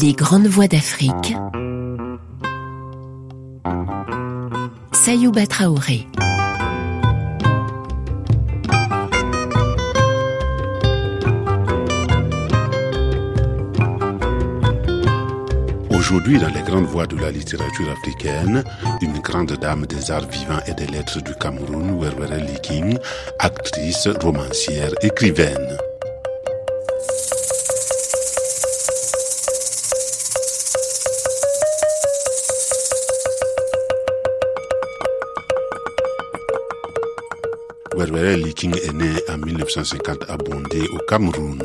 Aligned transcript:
Les 0.00 0.12
grandes 0.12 0.46
voix 0.46 0.68
d'Afrique. 0.68 1.34
Sayouba 4.92 5.46
Traoré. 5.46 6.06
Aujourd'hui, 15.90 16.38
dans 16.38 16.48
les 16.48 16.62
grandes 16.62 16.84
voies 16.84 17.06
de 17.06 17.16
la 17.16 17.32
littérature 17.32 17.90
africaine, 17.90 18.62
une 19.02 19.18
grande 19.18 19.52
dame 19.52 19.86
des 19.86 20.10
arts 20.12 20.28
vivants 20.28 20.60
et 20.66 20.74
des 20.74 20.86
lettres 20.86 21.20
du 21.22 21.34
Cameroun, 21.34 21.98
Werwere 22.00 22.38
Liking, 22.38 22.98
actrice, 23.40 24.06
romancière, 24.20 24.92
écrivaine. 25.02 25.76
Werwere 38.10 38.36
Liking 38.36 38.74
est 38.76 38.92
née 38.92 39.16
en 39.28 39.38
1950 39.38 40.24
à 40.28 40.36
Bondé, 40.36 40.80
au 40.92 40.98
Cameroun. 40.98 41.62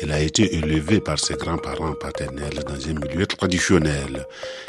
Elle 0.00 0.12
a 0.12 0.20
été 0.20 0.54
élevée 0.54 1.00
par 1.00 1.18
ses 1.18 1.34
grands-parents 1.34 1.94
paternels 1.94 2.62
dans 2.66 2.88
un 2.88 2.94
milieu 2.94 3.26
traditionnel. 3.26 4.26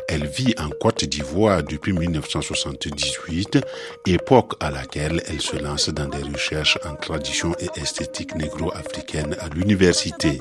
Elle 0.07 0.25
vit 0.25 0.55
en 0.57 0.69
Côte 0.69 1.05
d'Ivoire 1.05 1.63
depuis 1.63 1.93
1978, 1.93 3.59
époque 4.07 4.53
à 4.59 4.71
laquelle 4.71 5.21
elle 5.27 5.41
se 5.41 5.57
lance 5.57 5.89
dans 5.89 6.07
des 6.07 6.23
recherches 6.23 6.77
en 6.85 6.95
tradition 6.95 7.55
et 7.59 7.79
esthétique 7.79 8.35
négro-africaine 8.35 9.35
à 9.39 9.49
l'université. 9.49 10.39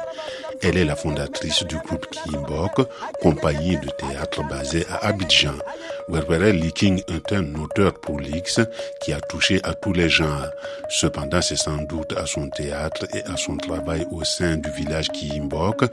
Elle 0.62 0.76
est 0.76 0.84
la 0.84 0.94
fondatrice 0.94 1.64
du 1.64 1.76
groupe 1.78 2.06
Kimbok, 2.10 2.86
compagnie 3.22 3.76
de 3.78 3.88
théâtre 3.88 4.46
basée 4.46 4.84
à 4.90 5.06
Abidjan. 5.06 5.54
Werwere 6.08 6.52
Liking 6.52 7.02
est 7.08 7.32
un 7.32 7.54
auteur 7.54 7.94
prolixe 7.94 8.60
qui 9.00 9.12
a 9.14 9.20
touché 9.20 9.60
à 9.64 9.72
tous 9.72 9.94
les 9.94 10.10
genres. 10.10 10.50
Cependant, 10.90 11.40
c'est 11.40 11.56
sans 11.56 11.78
doute 11.82 12.12
à 12.16 12.26
son 12.26 12.50
théâtre 12.50 13.06
et 13.14 13.22
à 13.24 13.36
son 13.38 13.56
travail 13.56 14.06
au 14.10 14.22
sein 14.22 14.58
du 14.58 14.70
village 14.70 15.08
Kimbok 15.08 15.84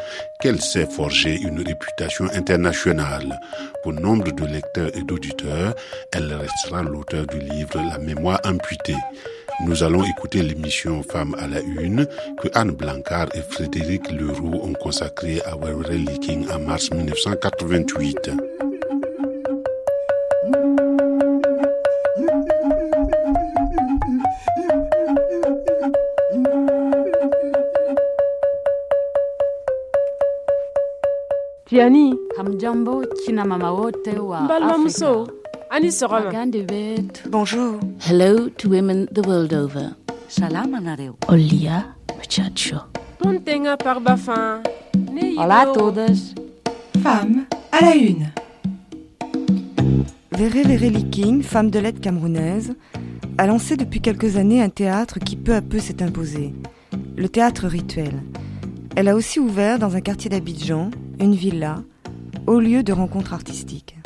qu'elle 0.41 0.61
s'est 0.61 0.87
forgé 0.87 1.35
une 1.35 1.65
réputation 1.65 2.25
internationale. 2.33 3.39
Pour 3.83 3.93
nombre 3.93 4.31
de 4.31 4.45
lecteurs 4.45 4.91
et 4.95 5.03
d'auditeurs, 5.03 5.75
elle 6.11 6.33
restera 6.33 6.83
l'auteur 6.83 7.25
du 7.25 7.39
livre 7.39 7.79
La 7.89 7.99
mémoire 7.99 8.41
amputée. 8.43 8.95
Nous 9.65 9.83
allons 9.83 10.03
écouter 10.03 10.43
l'émission 10.43 11.01
Femmes 11.03 11.35
à 11.39 11.47
la 11.47 11.59
Une 11.61 12.05
que 12.41 12.47
Anne 12.53 12.71
Blancard 12.71 13.27
et 13.35 13.41
Frédéric 13.41 14.11
Leroux 14.11 14.59
ont 14.63 14.73
consacrée 14.73 15.41
à 15.41 15.55
Werwere 15.57 15.93
Liking 15.93 16.47
en 16.51 16.59
mars 16.59 16.91
1988. 16.91 18.31
Tiani, 31.65 32.13
Hamjambo 32.37 33.05
kina 33.25 33.43
mama 33.45 33.71
wote 33.71 34.19
wa 34.19 34.41
mbalma 34.41 34.77
muso, 34.77 35.21
Afrika. 35.21 35.36
Ani 35.69 35.89
sɔgɔma. 35.89 36.31
Bonjour. 37.29 37.79
Hello 37.99 38.49
to 38.57 38.69
women 38.69 39.07
the 39.11 39.21
world 39.21 39.53
over. 39.53 39.95
Salama 40.27 40.79
na 40.79 40.95
reu. 40.95 41.15
Olia 41.27 41.85
Muchacho. 42.17 42.77
Ton 43.21 43.39
tenga 43.39 43.77
par 43.77 43.99
bafan. 43.99 44.63
Ne 45.11 45.37
Olá 45.37 45.61
a 45.61 45.73
todas. 45.73 46.33
Femme 47.01 47.45
à 47.71 47.81
la 47.81 47.95
une. 47.95 48.31
Véré 50.31 50.63
Véré 50.63 50.89
Liking, 50.89 51.41
femme 51.41 51.71
de 51.71 51.79
lettres 51.79 52.01
camerounaise, 52.01 52.75
a 53.37 53.47
lancé 53.47 53.75
depuis 53.75 54.01
quelques 54.01 54.37
années 54.37 54.61
un 54.61 54.69
théâtre 54.69 55.19
qui 55.19 55.35
peu 55.35 55.55
à 55.55 55.61
peu 55.61 55.79
s'est 55.79 56.03
imposé, 56.03 56.53
le 57.15 57.27
théâtre 57.27 57.67
rituel. 57.67 58.21
Elle 58.95 59.07
a 59.07 59.15
aussi 59.15 59.39
ouvert 59.39 59.79
dans 59.79 59.95
un 59.95 60.01
quartier 60.01 60.29
d'Abidjan 60.29 60.91
une 61.19 61.33
villa, 61.33 61.83
au 62.45 62.59
lieu 62.59 62.83
de 62.83 62.93
rencontres 62.93 63.33
artistiques. 63.33 63.96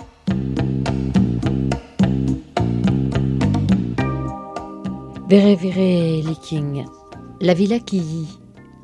Véré 5.31 6.21
Liking. 6.21 6.83
La 7.39 7.53
Villa 7.53 7.79
Quilly 7.79 8.27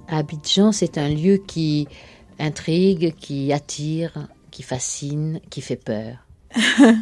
à 0.08 0.20
Abidjan, 0.20 0.72
c'est 0.72 0.98
un 0.98 1.10
lieu 1.10 1.42
qui 1.46 1.90
intrigue, 2.40 3.16
qui 3.16 3.52
attire, 3.52 4.30
qui 4.50 4.64
fascine, 4.64 5.42
qui 5.50 5.60
fait 5.60 5.76
peur. 5.76 6.26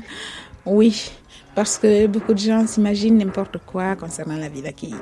Oui, 0.66 1.12
parce 1.54 1.78
que 1.78 2.08
beaucoup 2.08 2.34
de 2.34 2.40
gens 2.40 2.66
s'imaginent 2.66 3.20
n'importe 3.20 3.60
quoi 3.68 3.96
concernant 3.96 4.36
la 4.36 4.50
Villa 4.50 4.72
Quilly. 4.72 4.96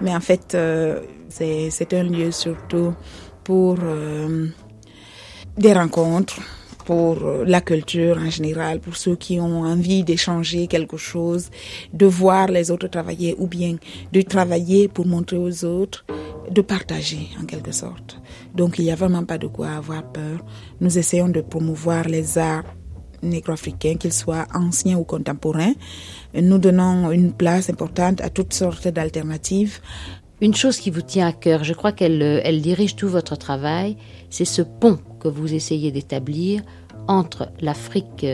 Mais 0.00 0.14
en 0.14 0.20
fait, 0.20 0.54
euh, 0.54 1.00
c'est 1.28 1.68
c'est 1.70 1.92
un 1.94 2.04
lieu 2.04 2.30
surtout 2.30 2.94
pour 3.42 3.76
euh, 3.82 4.46
des 5.58 5.72
rencontres, 5.72 6.38
pour 6.84 7.22
euh, 7.22 7.44
la 7.46 7.60
culture 7.60 8.18
en 8.18 8.30
général, 8.30 8.80
pour 8.80 8.96
ceux 8.96 9.16
qui 9.16 9.40
ont 9.40 9.62
envie 9.62 10.04
d'échanger 10.04 10.66
quelque 10.66 10.96
chose, 10.96 11.50
de 11.92 12.06
voir 12.06 12.48
les 12.48 12.70
autres 12.70 12.88
travailler 12.88 13.34
ou 13.38 13.46
bien 13.46 13.76
de 14.12 14.22
travailler 14.22 14.88
pour 14.88 15.06
montrer 15.06 15.36
aux 15.36 15.64
autres, 15.64 16.04
de 16.50 16.60
partager 16.60 17.28
en 17.40 17.44
quelque 17.44 17.72
sorte. 17.72 18.20
Donc 18.54 18.78
il 18.78 18.84
n'y 18.84 18.92
a 18.92 18.96
vraiment 18.96 19.24
pas 19.24 19.38
de 19.38 19.46
quoi 19.46 19.70
avoir 19.70 20.02
peur. 20.12 20.44
Nous 20.80 20.98
essayons 20.98 21.28
de 21.28 21.40
promouvoir 21.40 22.08
les 22.08 22.38
arts 22.38 22.64
négro-africains, 23.22 23.94
qu'ils 23.94 24.12
soient 24.12 24.46
anciens 24.52 24.98
ou 24.98 25.04
contemporains. 25.04 25.74
Nous 26.34 26.58
donnons 26.58 27.10
une 27.12 27.32
place 27.32 27.70
importante 27.70 28.20
à 28.20 28.30
toutes 28.30 28.52
sortes 28.52 28.88
d'alternatives. 28.88 29.80
Une 30.40 30.54
chose 30.54 30.78
qui 30.78 30.90
vous 30.90 31.02
tient 31.02 31.28
à 31.28 31.32
cœur, 31.32 31.62
je 31.62 31.72
crois 31.72 31.92
qu'elle 31.92 32.20
euh, 32.20 32.60
dirige 32.60 32.96
tout 32.96 33.08
votre 33.08 33.36
travail, 33.36 33.96
c'est 34.28 34.44
ce 34.44 34.62
pont 34.62 34.98
que 35.22 35.28
vous 35.28 35.54
essayez 35.54 35.92
d'établir 35.92 36.62
entre 37.06 37.50
l'Afrique 37.60 38.26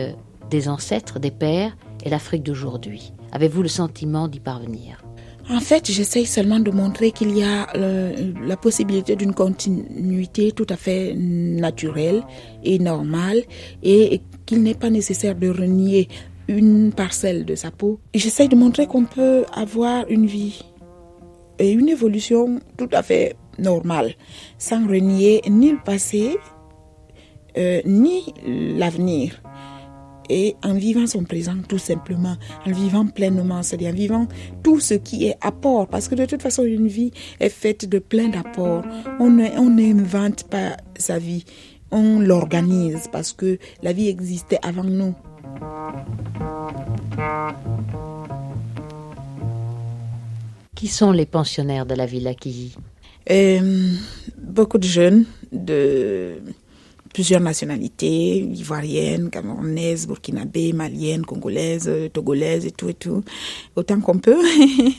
des 0.49 0.67
ancêtres, 0.67 1.19
des 1.19 1.31
pères, 1.31 1.77
et 2.03 2.09
l'Afrique 2.09 2.43
d'aujourd'hui. 2.43 3.13
Avez-vous 3.31 3.61
le 3.61 3.67
sentiment 3.67 4.27
d'y 4.27 4.39
parvenir? 4.39 5.03
En 5.51 5.59
fait, 5.59 5.91
j'essaye 5.91 6.25
seulement 6.25 6.59
de 6.59 6.69
montrer 6.69 7.11
qu'il 7.11 7.35
y 7.35 7.43
a 7.43 7.75
euh, 7.75 8.33
la 8.45 8.55
possibilité 8.55 9.15
d'une 9.15 9.33
continuité 9.33 10.51
tout 10.51 10.67
à 10.69 10.75
fait 10.75 11.15
naturelle 11.15 12.21
et 12.63 12.77
normale 12.77 13.43
et, 13.81 14.21
qu'il 14.45 14.63
n'est 14.63 14.75
pas 14.75 14.89
nécessaire 14.89 15.35
de 15.35 15.49
renier 15.49 16.07
une 16.47 16.91
parcelle 16.91 17.45
de 17.45 17.53
sa 17.53 17.69
peau. 17.69 17.99
J'essaye 18.15 18.47
de 18.47 18.55
montrer 18.55 18.87
qu'on 18.87 19.05
peut 19.05 19.45
avoir 19.53 20.05
une 20.09 20.25
vie 20.25 20.63
et 21.59 21.71
une 21.71 21.89
évolution 21.89 22.59
tout 22.77 22.89
à 22.91 23.03
fait 23.03 23.35
normale, 23.59 24.13
sans 24.57 24.87
renier 24.87 25.41
ni 25.49 25.71
le 25.71 25.77
passé, 25.83 26.37
euh, 27.59 27.81
ni 27.85 28.33
l'avenir. 28.77 29.41
Et 30.31 30.55
en 30.63 30.75
vivant 30.75 31.07
son 31.07 31.23
présent 31.23 31.55
tout 31.67 31.79
simplement, 31.79 32.35
en 32.67 32.71
vivant 32.71 33.07
pleinement, 33.07 33.63
c'est-à-dire 33.63 33.89
en 33.89 33.95
vivant 33.95 34.27
tout 34.63 34.79
ce 34.79 34.93
qui 34.93 35.25
est 35.25 35.35
apport, 35.41 35.87
parce 35.87 36.07
que 36.07 36.13
de 36.13 36.25
toute 36.25 36.43
façon 36.43 36.63
une 36.65 36.87
vie 36.87 37.11
est 37.39 37.49
faite 37.49 37.89
de 37.89 37.97
plein 37.97 38.27
d'apports. 38.29 38.83
On 39.19 39.31
ne- 39.31 39.49
on 39.57 39.71
n'invente 39.71 40.43
pas 40.43 40.77
sa 40.97 41.17
vie, 41.17 41.45
on 41.89 42.19
l'organise 42.19 43.09
parce 43.11 43.33
que 43.33 43.57
la 43.81 43.91
vie 43.91 44.07
existait 44.07 44.59
avant 44.61 44.83
nous. 44.83 45.15
Qui 50.75 50.87
sont 50.87 51.11
les 51.11 51.25
pensionnaires 51.25 51.85
de 51.85 51.95
la 51.95 52.05
Villa 52.05 52.33
Quilly? 52.33 52.75
Euh, 53.31 53.93
beaucoup 54.37 54.77
de 54.77 54.85
jeunes 54.85 55.25
de 55.51 56.35
plusieurs 57.13 57.41
nationalités, 57.41 58.37
ivoiriennes, 58.39 59.29
camerounaises, 59.29 60.07
burkinabés, 60.07 60.73
maliennes, 60.73 61.25
congolaises, 61.25 61.91
togolaises 62.13 62.65
et 62.65 62.71
tout 62.71 62.89
et 62.89 62.93
tout, 62.93 63.23
autant 63.75 63.99
qu'on 63.99 64.19
peut. 64.19 64.43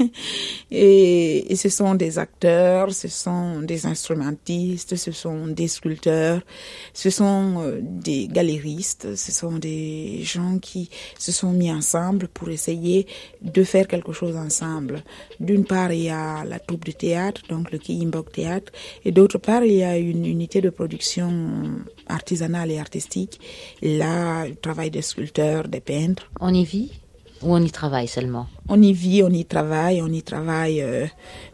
et, 0.71 1.53
et 1.53 1.57
ce 1.57 1.69
sont 1.69 1.95
des 1.95 2.19
acteurs, 2.19 2.93
ce 2.93 3.09
sont 3.09 3.61
des 3.63 3.87
instrumentistes, 3.87 4.97
ce 4.97 5.13
sont 5.13 5.47
des 5.47 5.69
sculpteurs, 5.69 6.43
ce 6.93 7.11
sont 7.11 7.63
euh, 7.63 7.79
des 7.83 8.29
galéristes, 8.29 9.15
ce 9.17 9.33
sont 9.33 9.59
des 9.59 10.21
gens 10.23 10.59
qui 10.59 10.91
se 11.19 11.33
sont 11.33 11.53
mis 11.53 11.73
ensemble 11.73 12.29
pour 12.29 12.51
essayer 12.51 13.07
de 13.43 13.63
faire 13.65 13.87
quelque 13.89 14.13
chose 14.13 14.37
ensemble. 14.37 15.03
D'une 15.39 15.65
part, 15.65 15.93
il 15.93 16.05
y 16.05 16.11
a 16.11 16.45
la 16.45 16.59
troupe 16.59 16.85
de 16.85 16.93
théâtre, 16.93 17.43
donc 17.49 17.71
le 17.71 17.79
Kiyimbok 17.79 18.33
Théâtre, 18.33 18.73
et 19.05 19.13
d'autre 19.13 19.39
part, 19.39 19.65
il 19.65 19.75
y 19.75 19.85
a 19.85 19.97
une 19.97 20.27
unité 20.27 20.61
de 20.61 20.71
production 20.71 21.31
artisanale 22.11 22.71
et 22.71 22.79
artistique. 22.79 23.41
Là, 23.83 24.47
le 24.47 24.57
travail 24.57 24.91
des 24.91 25.03
sculpteurs, 25.03 25.69
des 25.69 25.81
peintres. 25.81 26.31
On 26.41 26.53
y 26.53 26.65
vit 26.65 26.93
Ou 27.43 27.55
on 27.55 27.63
y 27.63 27.71
travaille 27.71 28.07
seulement? 28.07 28.47
On 28.69 28.81
y 28.83 28.93
vit, 28.93 29.23
on 29.23 29.31
y 29.31 29.47
travaille, 29.47 30.03
on 30.03 30.09
y 30.09 30.23
travaille 30.23 30.83
euh, 30.83 31.07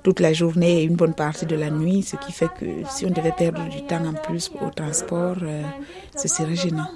toute 0.03 0.19
la 0.19 0.33
journée 0.33 0.81
et 0.81 0.85
une 0.85 0.97
bonne 0.97 1.15
partie 1.15 1.47
de 1.47 1.55
la 1.55 1.71
nuit, 1.71 2.03
ce 2.03 2.17
qui 2.17 2.33
fait 2.33 2.49
que 2.59 2.67
si 2.89 3.07
on 3.07 3.11
devait 3.11 3.31
perdre 3.31 3.69
du 3.69 3.83
temps 3.87 4.05
en 4.05 4.15
plus 4.15 4.51
au 4.61 4.71
transport, 4.71 5.37
euh, 5.43 5.63
ce 6.17 6.27
serait 6.27 6.57
gênant. 6.57 6.89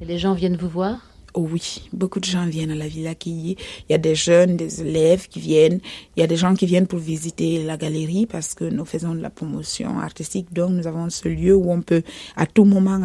Et 0.00 0.04
les 0.04 0.18
gens 0.18 0.34
viennent 0.34 0.56
vous 0.56 0.68
voir? 0.68 0.98
Oh 1.34 1.46
oui, 1.52 1.82
beaucoup 1.92 2.20
de 2.20 2.24
gens 2.24 2.46
viennent 2.46 2.70
à 2.70 2.74
la 2.74 2.88
Villa 2.88 3.14
Quilly. 3.14 3.56
Il 3.88 3.92
y 3.92 3.94
a 3.94 3.98
des 3.98 4.14
jeunes, 4.14 4.56
des 4.56 4.80
élèves 4.80 5.28
qui 5.28 5.40
viennent. 5.40 5.80
Il 6.16 6.20
y 6.20 6.22
a 6.22 6.26
des 6.26 6.36
gens 6.36 6.54
qui 6.54 6.64
viennent 6.64 6.86
pour 6.86 6.98
visiter 6.98 7.62
la 7.64 7.76
galerie 7.76 8.26
parce 8.26 8.54
que 8.54 8.64
nous 8.64 8.86
faisons 8.86 9.14
de 9.14 9.20
la 9.20 9.30
promotion 9.30 9.98
artistique. 9.98 10.52
Donc, 10.52 10.70
nous 10.70 10.86
avons 10.86 11.10
ce 11.10 11.28
lieu 11.28 11.54
où 11.54 11.70
on 11.70 11.82
peut 11.82 12.02
à 12.36 12.46
tout 12.46 12.64
moment 12.64 13.02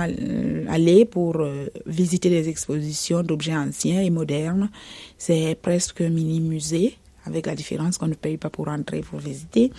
aller 0.69 1.05
pour 1.05 1.35
euh, 1.37 1.67
visiter 1.85 2.29
des 2.29 2.47
expositions 2.47 3.23
d'objets 3.23 3.57
anciens 3.57 4.01
et 4.01 4.09
modernes. 4.09 4.69
C'est 5.17 5.57
presque 5.61 6.01
un 6.01 6.09
mini-musée 6.09 6.97
avec 7.25 7.45
la 7.45 7.55
différence 7.55 7.97
qu'on 7.97 8.07
ne 8.07 8.15
paye 8.15 8.37
pas 8.37 8.49
pour 8.49 8.69
entrer, 8.69 9.01
pour 9.01 9.19
visiter. 9.19 9.71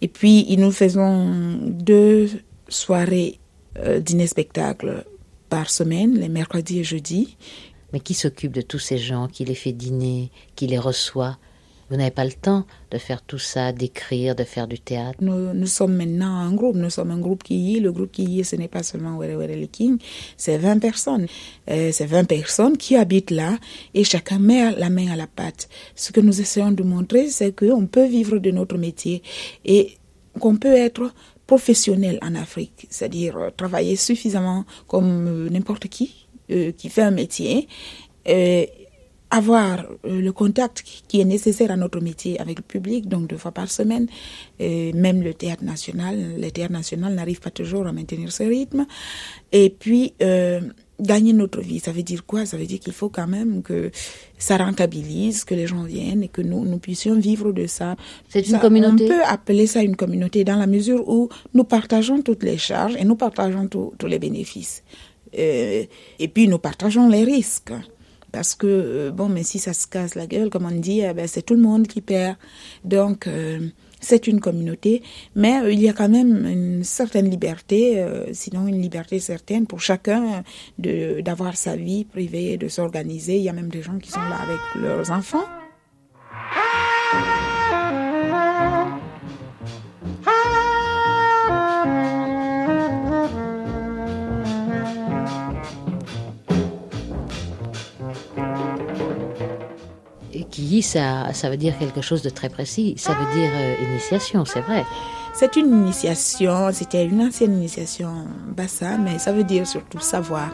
Et 0.00 0.08
puis, 0.08 0.56
nous 0.56 0.72
faisons 0.72 1.58
deux 1.62 2.28
soirées 2.68 3.38
euh, 3.78 4.00
dîner-spectacle 4.00 5.04
par 5.48 5.70
semaine, 5.70 6.18
les 6.18 6.28
mercredis 6.28 6.80
et 6.80 6.84
jeudis. 6.84 7.36
Mais 7.92 8.00
qui 8.00 8.14
s'occupe 8.14 8.52
de 8.52 8.60
tous 8.60 8.78
ces 8.78 8.98
gens, 8.98 9.28
qui 9.28 9.44
les 9.44 9.54
fait 9.54 9.72
dîner, 9.72 10.30
qui 10.56 10.66
les 10.66 10.78
reçoit? 10.78 11.38
Vous 11.90 11.96
n'avez 11.96 12.10
pas 12.10 12.24
le 12.24 12.32
temps 12.32 12.66
de 12.90 12.98
faire 12.98 13.22
tout 13.22 13.38
ça, 13.38 13.72
d'écrire, 13.72 14.34
de 14.34 14.44
faire 14.44 14.68
du 14.68 14.78
théâtre? 14.78 15.18
Nous, 15.22 15.66
sommes 15.66 15.94
maintenant 15.94 16.36
un 16.36 16.52
groupe, 16.52 16.76
nous 16.76 16.90
sommes 16.90 17.10
un 17.10 17.18
groupe 17.18 17.42
qui 17.42 17.72
y 17.72 17.80
Le 17.80 17.92
groupe 17.92 18.12
qui 18.12 18.24
y 18.24 18.44
ce 18.44 18.56
n'est 18.56 18.68
pas 18.68 18.82
seulement 18.82 19.16
Were 19.16 19.38
Were 19.38 19.70
King, 19.72 19.98
c'est 20.36 20.58
20 20.58 20.80
personnes. 20.80 21.26
Euh, 21.70 21.90
c'est 21.92 22.04
20 22.04 22.24
personnes 22.24 22.76
qui 22.76 22.94
habitent 22.94 23.30
là 23.30 23.58
et 23.94 24.04
chacun 24.04 24.38
met 24.38 24.70
la 24.72 24.90
main 24.90 25.08
à 25.10 25.16
la 25.16 25.26
pâte. 25.26 25.68
Ce 25.94 26.12
que 26.12 26.20
nous 26.20 26.40
essayons 26.40 26.72
de 26.72 26.82
montrer, 26.82 27.28
c'est 27.28 27.58
qu'on 27.58 27.86
peut 27.86 28.06
vivre 28.06 28.38
de 28.38 28.50
notre 28.50 28.76
métier 28.76 29.22
et 29.64 29.96
qu'on 30.38 30.56
peut 30.56 30.76
être 30.76 31.10
professionnel 31.46 32.18
en 32.20 32.34
Afrique, 32.34 32.86
c'est-à-dire 32.90 33.50
travailler 33.56 33.96
suffisamment 33.96 34.66
comme 34.86 35.26
euh, 35.26 35.48
n'importe 35.48 35.88
qui 35.88 36.27
euh, 36.50 36.72
qui 36.72 36.88
fait 36.88 37.02
un 37.02 37.10
métier, 37.10 37.68
avoir 39.30 39.84
le 40.04 40.30
contact 40.30 40.82
qui 41.06 41.20
est 41.20 41.24
nécessaire 41.24 41.70
à 41.70 41.76
notre 41.76 42.00
métier 42.00 42.40
avec 42.40 42.58
le 42.58 42.62
public, 42.62 43.08
donc 43.08 43.26
deux 43.26 43.36
fois 43.36 43.52
par 43.52 43.70
semaine, 43.70 44.06
même 44.58 45.22
le 45.22 45.32
théâtre 45.34 45.64
national, 45.64 46.38
le 46.38 46.50
théâtre 46.50 46.72
national 46.72 47.14
n'arrive 47.14 47.40
pas 47.40 47.50
toujours 47.50 47.86
à 47.86 47.92
maintenir 47.92 48.32
ce 48.32 48.42
rythme, 48.42 48.86
et 49.52 49.70
puis 49.70 50.14
gagner 51.00 51.32
notre 51.32 51.60
vie. 51.60 51.78
Ça 51.78 51.92
veut 51.92 52.02
dire 52.02 52.26
quoi? 52.26 52.44
Ça 52.44 52.56
veut 52.56 52.66
dire 52.66 52.80
qu'il 52.80 52.92
faut 52.92 53.08
quand 53.08 53.26
même 53.26 53.62
que 53.62 53.90
ça 54.38 54.56
rentabilise, 54.56 55.44
que 55.44 55.54
les 55.54 55.66
gens 55.66 55.82
viennent 55.82 56.22
et 56.22 56.28
que 56.28 56.42
nous, 56.42 56.64
nous 56.64 56.78
puissions 56.78 57.18
vivre 57.18 57.52
de 57.52 57.66
ça. 57.66 57.96
C'est 58.28 58.48
une 58.48 58.58
communauté 58.58 59.04
On 59.04 59.08
peut 59.08 59.24
appeler 59.24 59.66
ça 59.66 59.82
une 59.82 59.96
communauté 59.96 60.44
dans 60.44 60.56
la 60.56 60.66
mesure 60.66 61.08
où 61.08 61.28
nous 61.54 61.64
partageons 61.64 62.22
toutes 62.22 62.42
les 62.42 62.58
charges 62.58 62.96
et 62.96 63.04
nous 63.04 63.16
partageons 63.16 63.68
tous 63.68 64.06
les 64.06 64.18
bénéfices. 64.18 64.82
Euh, 65.36 65.84
et 66.18 66.28
puis 66.28 66.48
nous 66.48 66.58
partageons 66.58 67.08
les 67.08 67.24
risques. 67.24 67.72
Parce 68.30 68.54
que, 68.54 68.66
euh, 68.66 69.10
bon, 69.10 69.28
mais 69.28 69.42
si 69.42 69.58
ça 69.58 69.72
se 69.72 69.86
casse 69.86 70.14
la 70.14 70.26
gueule, 70.26 70.50
comme 70.50 70.66
on 70.66 70.70
dit, 70.70 71.00
eh 71.00 71.14
ben, 71.14 71.26
c'est 71.26 71.42
tout 71.42 71.54
le 71.54 71.62
monde 71.62 71.86
qui 71.86 72.02
perd. 72.02 72.36
Donc, 72.84 73.26
euh, 73.26 73.68
c'est 74.00 74.26
une 74.26 74.38
communauté, 74.38 75.02
mais 75.34 75.72
il 75.72 75.80
y 75.80 75.88
a 75.88 75.92
quand 75.92 76.08
même 76.08 76.46
une 76.46 76.84
certaine 76.84 77.28
liberté, 77.28 78.06
sinon 78.32 78.68
une 78.68 78.80
liberté 78.80 79.18
certaine 79.18 79.66
pour 79.66 79.80
chacun 79.80 80.44
d'avoir 80.78 81.56
sa 81.56 81.74
vie 81.74 82.04
privée, 82.04 82.58
de 82.58 82.68
s'organiser. 82.68 83.38
Il 83.38 83.42
y 83.42 83.48
a 83.48 83.52
même 83.52 83.70
des 83.70 83.82
gens 83.82 83.98
qui 83.98 84.12
sont 84.12 84.20
là 84.20 84.36
avec 84.40 84.60
leurs 84.80 85.10
enfants. 85.10 85.46
Qui 100.50 100.82
ça, 100.82 101.32
ça 101.32 101.50
veut 101.50 101.56
dire 101.56 101.78
quelque 101.78 102.00
chose 102.00 102.22
de 102.22 102.30
très 102.30 102.48
précis. 102.48 102.94
Ça 102.96 103.14
veut 103.14 103.40
dire 103.40 103.50
euh, 103.54 103.74
initiation, 103.90 104.44
c'est 104.44 104.60
vrai. 104.60 104.84
C'est 105.34 105.56
une 105.56 105.70
initiation, 105.70 106.70
c'était 106.72 107.04
une 107.04 107.20
ancienne 107.20 107.56
initiation 107.56 108.26
bassa, 108.56 108.98
mais 108.98 109.18
ça 109.18 109.32
veut 109.32 109.44
dire 109.44 109.66
surtout 109.66 110.00
savoir. 110.00 110.50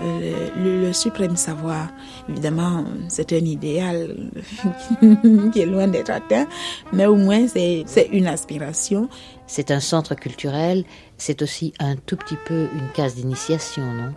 Euh, 0.00 0.48
le, 0.56 0.86
le, 0.86 0.92
suprême 0.94 1.36
savoir, 1.36 1.88
évidemment, 2.26 2.84
c'est 3.08 3.30
un 3.34 3.44
idéal 3.44 4.16
qui 5.52 5.60
est 5.60 5.66
loin 5.66 5.86
d'être 5.86 6.08
atteint, 6.10 6.46
mais 6.94 7.04
au 7.04 7.14
moins 7.14 7.46
c'est 7.46 7.84
une 8.10 8.26
aspiration. 8.26 9.10
C'est 9.46 9.70
un 9.70 9.80
centre 9.80 10.14
culturel, 10.14 10.84
c'est 11.18 11.42
aussi 11.42 11.74
un 11.78 11.96
tout 11.96 12.16
petit 12.16 12.38
peu 12.46 12.68
une 12.74 12.88
case 12.94 13.16
d'initiation, 13.16 13.84
non? 13.84 14.14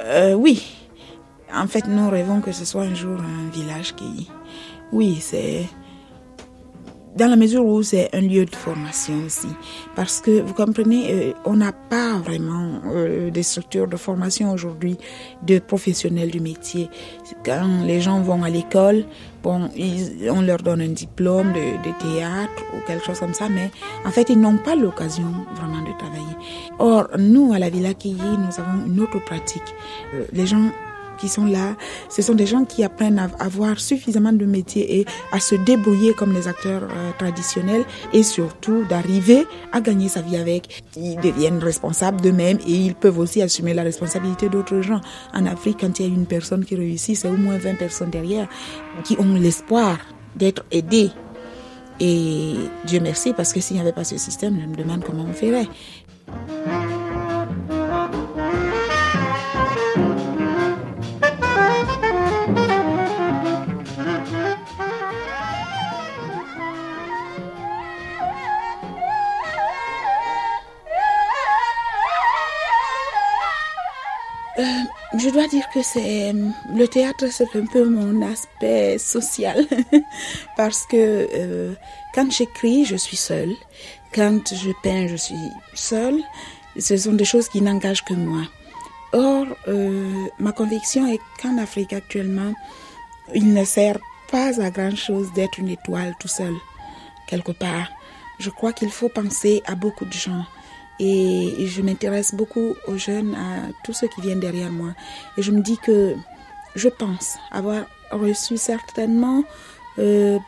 Euh, 0.00 0.34
Oui, 0.34 0.62
en 1.56 1.66
fait, 1.66 1.86
nous 1.88 2.10
rêvons 2.10 2.40
que 2.40 2.52
ce 2.52 2.64
soit 2.64 2.82
un 2.82 2.94
jour 2.94 3.18
un 3.20 3.50
village 3.50 3.94
qui... 3.94 4.28
Oui, 4.92 5.18
c'est... 5.20 5.64
Dans 7.16 7.28
la 7.28 7.36
mesure 7.36 7.64
où 7.64 7.82
c'est 7.82 8.14
un 8.14 8.20
lieu 8.20 8.44
de 8.44 8.54
formation 8.54 9.14
aussi. 9.24 9.48
Parce 9.94 10.20
que, 10.20 10.42
vous 10.42 10.52
comprenez, 10.52 11.10
euh, 11.10 11.32
on 11.46 11.56
n'a 11.56 11.72
pas 11.72 12.18
vraiment 12.18 12.82
euh, 12.88 13.30
des 13.30 13.42
structures 13.42 13.88
de 13.88 13.96
formation 13.96 14.52
aujourd'hui 14.52 14.98
de 15.42 15.58
professionnels 15.58 16.30
du 16.30 16.40
métier. 16.40 16.90
Quand 17.42 17.84
les 17.86 18.02
gens 18.02 18.20
vont 18.20 18.44
à 18.44 18.50
l'école, 18.50 19.06
bon, 19.42 19.70
on 20.30 20.42
leur 20.42 20.58
donne 20.58 20.82
un 20.82 20.88
diplôme 20.88 21.54
de, 21.54 21.88
de, 21.88 21.94
théâtre 22.00 22.62
ou 22.74 22.86
quelque 22.86 23.06
chose 23.06 23.18
comme 23.18 23.32
ça, 23.32 23.48
mais 23.48 23.70
en 24.04 24.10
fait, 24.10 24.28
ils 24.28 24.38
n'ont 24.38 24.58
pas 24.58 24.76
l'occasion 24.76 25.32
vraiment 25.54 25.80
de 25.80 25.96
travailler. 25.96 26.36
Or, 26.78 27.08
nous, 27.18 27.54
à 27.54 27.58
la 27.58 27.70
Villa 27.70 27.94
Quilly, 27.94 28.20
nous 28.20 28.60
avons 28.60 28.84
une 28.86 29.00
autre 29.00 29.24
pratique. 29.24 29.74
Euh, 30.12 30.26
les 30.34 30.46
gens 30.46 30.70
qui 31.16 31.28
sont 31.28 31.46
là, 31.46 31.76
ce 32.08 32.22
sont 32.22 32.34
des 32.34 32.46
gens 32.46 32.64
qui 32.64 32.84
apprennent 32.84 33.18
à 33.18 33.28
avoir 33.38 33.78
suffisamment 33.80 34.32
de 34.32 34.44
métiers 34.44 35.00
et 35.00 35.06
à 35.32 35.40
se 35.40 35.54
débrouiller 35.54 36.14
comme 36.14 36.32
les 36.32 36.48
acteurs 36.48 36.84
euh, 36.84 37.10
traditionnels 37.18 37.84
et 38.12 38.22
surtout 38.22 38.84
d'arriver 38.84 39.46
à 39.72 39.80
gagner 39.80 40.08
sa 40.08 40.20
vie 40.20 40.36
avec. 40.36 40.82
Ils 40.96 41.16
deviennent 41.16 41.58
responsables 41.58 42.20
d'eux-mêmes 42.20 42.58
et 42.66 42.72
ils 42.72 42.94
peuvent 42.94 43.18
aussi 43.18 43.42
assumer 43.42 43.74
la 43.74 43.82
responsabilité 43.82 44.48
d'autres 44.48 44.80
gens. 44.80 45.00
En 45.34 45.46
Afrique, 45.46 45.78
quand 45.80 45.98
il 45.98 46.06
y 46.06 46.08
a 46.10 46.14
une 46.14 46.26
personne 46.26 46.64
qui 46.64 46.76
réussit, 46.76 47.16
c'est 47.16 47.28
au 47.28 47.36
moins 47.36 47.58
20 47.58 47.74
personnes 47.74 48.10
derrière 48.10 48.48
qui 49.04 49.16
ont 49.18 49.34
l'espoir 49.34 49.98
d'être 50.34 50.64
aidées. 50.70 51.10
Et 51.98 52.54
Dieu 52.84 53.00
merci, 53.00 53.32
parce 53.32 53.52
que 53.52 53.60
s'il 53.60 53.76
n'y 53.76 53.82
avait 53.82 53.92
pas 53.92 54.04
ce 54.04 54.18
système, 54.18 54.58
je 54.60 54.66
me 54.66 54.76
demande 54.76 55.02
comment 55.04 55.24
on 55.24 55.32
ferait. 55.32 55.66
Dois 75.36 75.48
dire 75.48 75.68
que 75.68 75.82
c'est 75.82 76.32
le 76.32 76.88
théâtre, 76.88 77.26
c'est 77.30 77.54
un 77.56 77.66
peu 77.66 77.84
mon 77.86 78.22
aspect 78.22 78.96
social 78.96 79.66
parce 80.56 80.86
que 80.86 81.28
euh, 81.34 81.74
quand 82.14 82.32
j'écris, 82.32 82.86
je 82.86 82.96
suis 82.96 83.18
seule. 83.18 83.54
Quand 84.14 84.54
je 84.54 84.70
peins, 84.82 85.08
je 85.08 85.16
suis 85.16 85.50
seule. 85.74 86.22
Ce 86.78 86.96
sont 86.96 87.12
des 87.12 87.26
choses 87.26 87.50
qui 87.50 87.60
n'engagent 87.60 88.04
que 88.04 88.14
moi. 88.14 88.44
Or, 89.12 89.46
euh, 89.68 90.26
ma 90.38 90.52
conviction 90.52 91.06
est 91.06 91.20
qu'en 91.42 91.58
Afrique 91.58 91.92
actuellement, 91.92 92.54
il 93.34 93.52
ne 93.52 93.64
sert 93.64 93.98
pas 94.30 94.58
à 94.62 94.70
grand 94.70 94.96
chose 94.96 95.30
d'être 95.34 95.58
une 95.58 95.68
étoile 95.68 96.14
tout 96.18 96.28
seul 96.28 96.54
quelque 97.28 97.52
part. 97.52 97.88
Je 98.38 98.48
crois 98.48 98.72
qu'il 98.72 98.90
faut 98.90 99.10
penser 99.10 99.62
à 99.66 99.74
beaucoup 99.74 100.06
de 100.06 100.12
gens 100.14 100.46
et 100.98 101.66
je 101.66 101.82
m'intéresse 101.82 102.34
beaucoup 102.34 102.74
aux 102.86 102.96
jeunes, 102.96 103.34
à 103.34 103.70
tous 103.84 103.92
ceux 103.92 104.08
qui 104.08 104.20
viennent 104.20 104.40
derrière 104.40 104.70
moi. 104.70 104.90
Et 105.36 105.42
je 105.42 105.50
me 105.50 105.60
dis 105.60 105.78
que 105.78 106.14
je 106.74 106.88
pense 106.88 107.36
avoir 107.50 107.84
reçu 108.10 108.56
certainement 108.56 109.44
euh, 109.98 110.38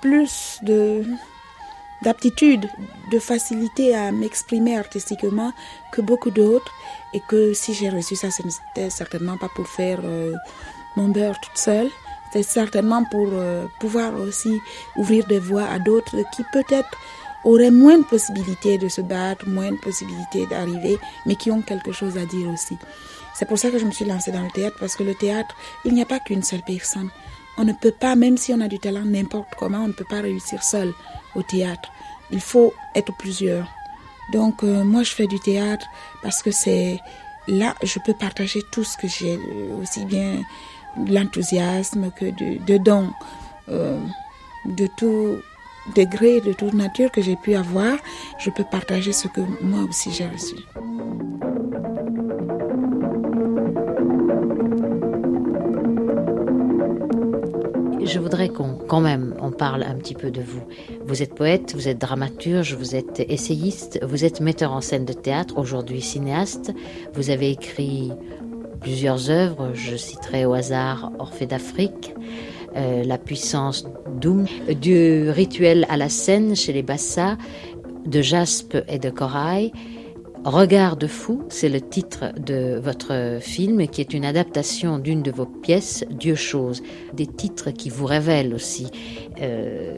plus 0.00 0.58
de 0.62 1.04
d'aptitude, 2.02 2.68
de 3.12 3.18
facilité 3.20 3.94
à 3.94 4.10
m'exprimer 4.10 4.76
artistiquement 4.76 5.52
que 5.92 6.00
beaucoup 6.00 6.32
d'autres. 6.32 6.72
Et 7.14 7.20
que 7.28 7.52
si 7.52 7.74
j'ai 7.74 7.90
reçu 7.90 8.16
ça, 8.16 8.30
ce 8.32 8.42
n'était 8.42 8.90
certainement 8.90 9.36
pas 9.36 9.48
pour 9.54 9.68
faire 9.68 10.00
euh, 10.02 10.32
mon 10.96 11.08
beurre 11.08 11.38
toute 11.40 11.56
seule, 11.56 11.88
c'est 12.32 12.42
certainement 12.42 13.04
pour 13.04 13.28
euh, 13.32 13.66
pouvoir 13.78 14.18
aussi 14.18 14.60
ouvrir 14.96 15.26
des 15.26 15.38
voies 15.38 15.66
à 15.66 15.78
d'autres 15.78 16.16
qui 16.34 16.42
peut-être 16.52 16.90
auraient 17.44 17.70
moins 17.70 17.98
de 17.98 18.04
possibilités 18.04 18.78
de 18.78 18.88
se 18.88 19.00
battre, 19.00 19.48
moins 19.48 19.72
de 19.72 19.76
possibilités 19.76 20.46
d'arriver, 20.46 20.98
mais 21.26 21.36
qui 21.36 21.50
ont 21.50 21.62
quelque 21.62 21.92
chose 21.92 22.16
à 22.16 22.24
dire 22.24 22.48
aussi. 22.48 22.76
C'est 23.34 23.46
pour 23.46 23.58
ça 23.58 23.70
que 23.70 23.78
je 23.78 23.84
me 23.84 23.90
suis 23.90 24.04
lancée 24.04 24.32
dans 24.32 24.42
le 24.42 24.50
théâtre, 24.50 24.76
parce 24.78 24.96
que 24.96 25.02
le 25.02 25.14
théâtre, 25.14 25.54
il 25.84 25.94
n'y 25.94 26.02
a 26.02 26.06
pas 26.06 26.20
qu'une 26.20 26.42
seule 26.42 26.62
personne. 26.62 27.10
On 27.58 27.64
ne 27.64 27.72
peut 27.72 27.92
pas, 27.92 28.14
même 28.14 28.36
si 28.36 28.52
on 28.52 28.60
a 28.60 28.68
du 28.68 28.78
talent 28.78 29.04
n'importe 29.04 29.54
comment, 29.58 29.84
on 29.84 29.88
ne 29.88 29.92
peut 29.92 30.06
pas 30.08 30.20
réussir 30.20 30.62
seul 30.62 30.92
au 31.34 31.42
théâtre. 31.42 31.90
Il 32.30 32.40
faut 32.40 32.72
être 32.94 33.12
plusieurs. 33.16 33.68
Donc 34.32 34.62
euh, 34.62 34.84
moi, 34.84 35.02
je 35.02 35.12
fais 35.12 35.26
du 35.26 35.38
théâtre 35.40 35.86
parce 36.22 36.42
que 36.42 36.50
c'est 36.50 36.98
là, 37.48 37.74
je 37.82 37.98
peux 37.98 38.14
partager 38.14 38.62
tout 38.70 38.84
ce 38.84 38.96
que 38.96 39.08
j'ai, 39.08 39.34
euh, 39.34 39.82
aussi 39.82 40.04
bien 40.04 40.42
l'enthousiasme 41.08 42.10
que 42.10 42.26
de, 42.26 42.64
de 42.64 42.78
dons, 42.78 43.10
euh, 43.68 43.98
de 44.64 44.86
tout 44.86 45.38
degré, 45.94 46.40
de 46.40 46.52
toute 46.52 46.74
nature 46.74 47.10
que 47.10 47.22
j'ai 47.22 47.36
pu 47.36 47.54
avoir. 47.54 47.96
Je 48.38 48.50
peux 48.50 48.64
partager 48.64 49.12
ce 49.12 49.28
que 49.28 49.40
moi 49.60 49.82
aussi 49.88 50.10
j'ai 50.12 50.26
reçu. 50.26 50.56
Je 58.04 58.18
voudrais 58.18 58.48
qu'on, 58.48 58.74
quand 58.74 59.00
même, 59.00 59.34
on 59.40 59.50
parle 59.50 59.84
un 59.84 59.94
petit 59.94 60.14
peu 60.14 60.30
de 60.30 60.42
vous. 60.42 60.60
Vous 61.06 61.22
êtes 61.22 61.34
poète, 61.34 61.74
vous 61.74 61.88
êtes 61.88 61.98
dramaturge, 61.98 62.74
vous 62.74 62.94
êtes 62.94 63.20
essayiste, 63.20 64.00
vous 64.02 64.24
êtes 64.24 64.40
metteur 64.40 64.72
en 64.72 64.80
scène 64.80 65.04
de 65.04 65.12
théâtre, 65.12 65.56
aujourd'hui 65.56 66.02
cinéaste. 66.02 66.72
Vous 67.14 67.30
avez 67.30 67.50
écrit 67.50 68.12
plusieurs 68.80 69.30
œuvres, 69.30 69.70
je 69.72 69.96
citerai 69.96 70.44
au 70.44 70.52
hasard 70.52 71.12
Orphée 71.18 71.46
d'Afrique, 71.46 72.14
euh, 72.76 73.04
La 73.04 73.18
puissance 73.18 73.86
d'Oum, 74.20 74.46
du 74.80 75.30
rituel 75.30 75.86
à 75.88 75.96
la 75.96 76.08
scène 76.08 76.54
chez 76.56 76.72
les 76.72 76.82
Bassa, 76.82 77.36
de 78.06 78.20
Jaspe 78.20 78.76
et 78.88 78.98
de 78.98 79.10
Corail, 79.10 79.72
Regard 80.44 80.96
de 80.96 81.06
fou, 81.06 81.44
c'est 81.50 81.68
le 81.68 81.80
titre 81.80 82.32
de 82.36 82.76
votre 82.82 83.38
film 83.40 83.86
qui 83.86 84.00
est 84.00 84.12
une 84.12 84.24
adaptation 84.24 84.98
d'une 84.98 85.22
de 85.22 85.30
vos 85.30 85.46
pièces, 85.46 86.04
Dieu 86.10 86.34
chose. 86.34 86.82
Des 87.14 87.28
titres 87.28 87.70
qui 87.70 87.90
vous 87.90 88.06
révèlent 88.06 88.52
aussi, 88.52 88.88
euh, 89.40 89.94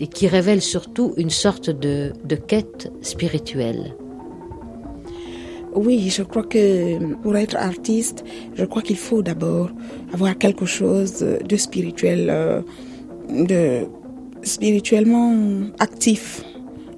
et 0.00 0.06
qui 0.06 0.26
révèlent 0.26 0.62
surtout 0.62 1.12
une 1.18 1.28
sorte 1.28 1.68
de, 1.68 2.14
de 2.24 2.34
quête 2.34 2.90
spirituelle. 3.02 3.94
Oui, 5.74 6.08
je 6.10 6.22
crois 6.22 6.44
que 6.44 7.14
pour 7.22 7.36
être 7.36 7.56
artiste, 7.56 8.24
je 8.54 8.64
crois 8.64 8.82
qu'il 8.82 8.96
faut 8.96 9.22
d'abord 9.22 9.70
avoir 10.12 10.38
quelque 10.38 10.66
chose 10.66 11.18
de 11.18 11.56
spirituel, 11.56 12.28
euh, 12.30 12.60
de 13.28 13.86
spirituellement 14.42 15.34
actif 15.78 16.44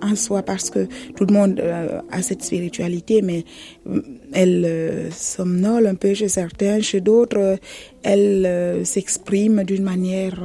en 0.03 0.15
soi 0.15 0.43
parce 0.43 0.71
que 0.71 0.87
tout 1.17 1.25
le 1.25 1.33
monde 1.33 1.61
euh, 1.61 2.01
a 2.11 2.23
cette 2.23 2.43
spiritualité, 2.43 3.23
mais 3.23 3.45
euh, 3.89 4.03
elle 4.33 4.65
euh, 4.65 5.11
somnole 5.11 5.87
un 5.87 5.95
peu 5.95 6.15
chez 6.15 6.29
certains, 6.29 6.81
chez 6.81 7.01
d'autres, 7.01 7.59
elle 8.03 8.85
s'exprime 8.85 9.65
d'une 9.65 9.83
manière 9.83 10.41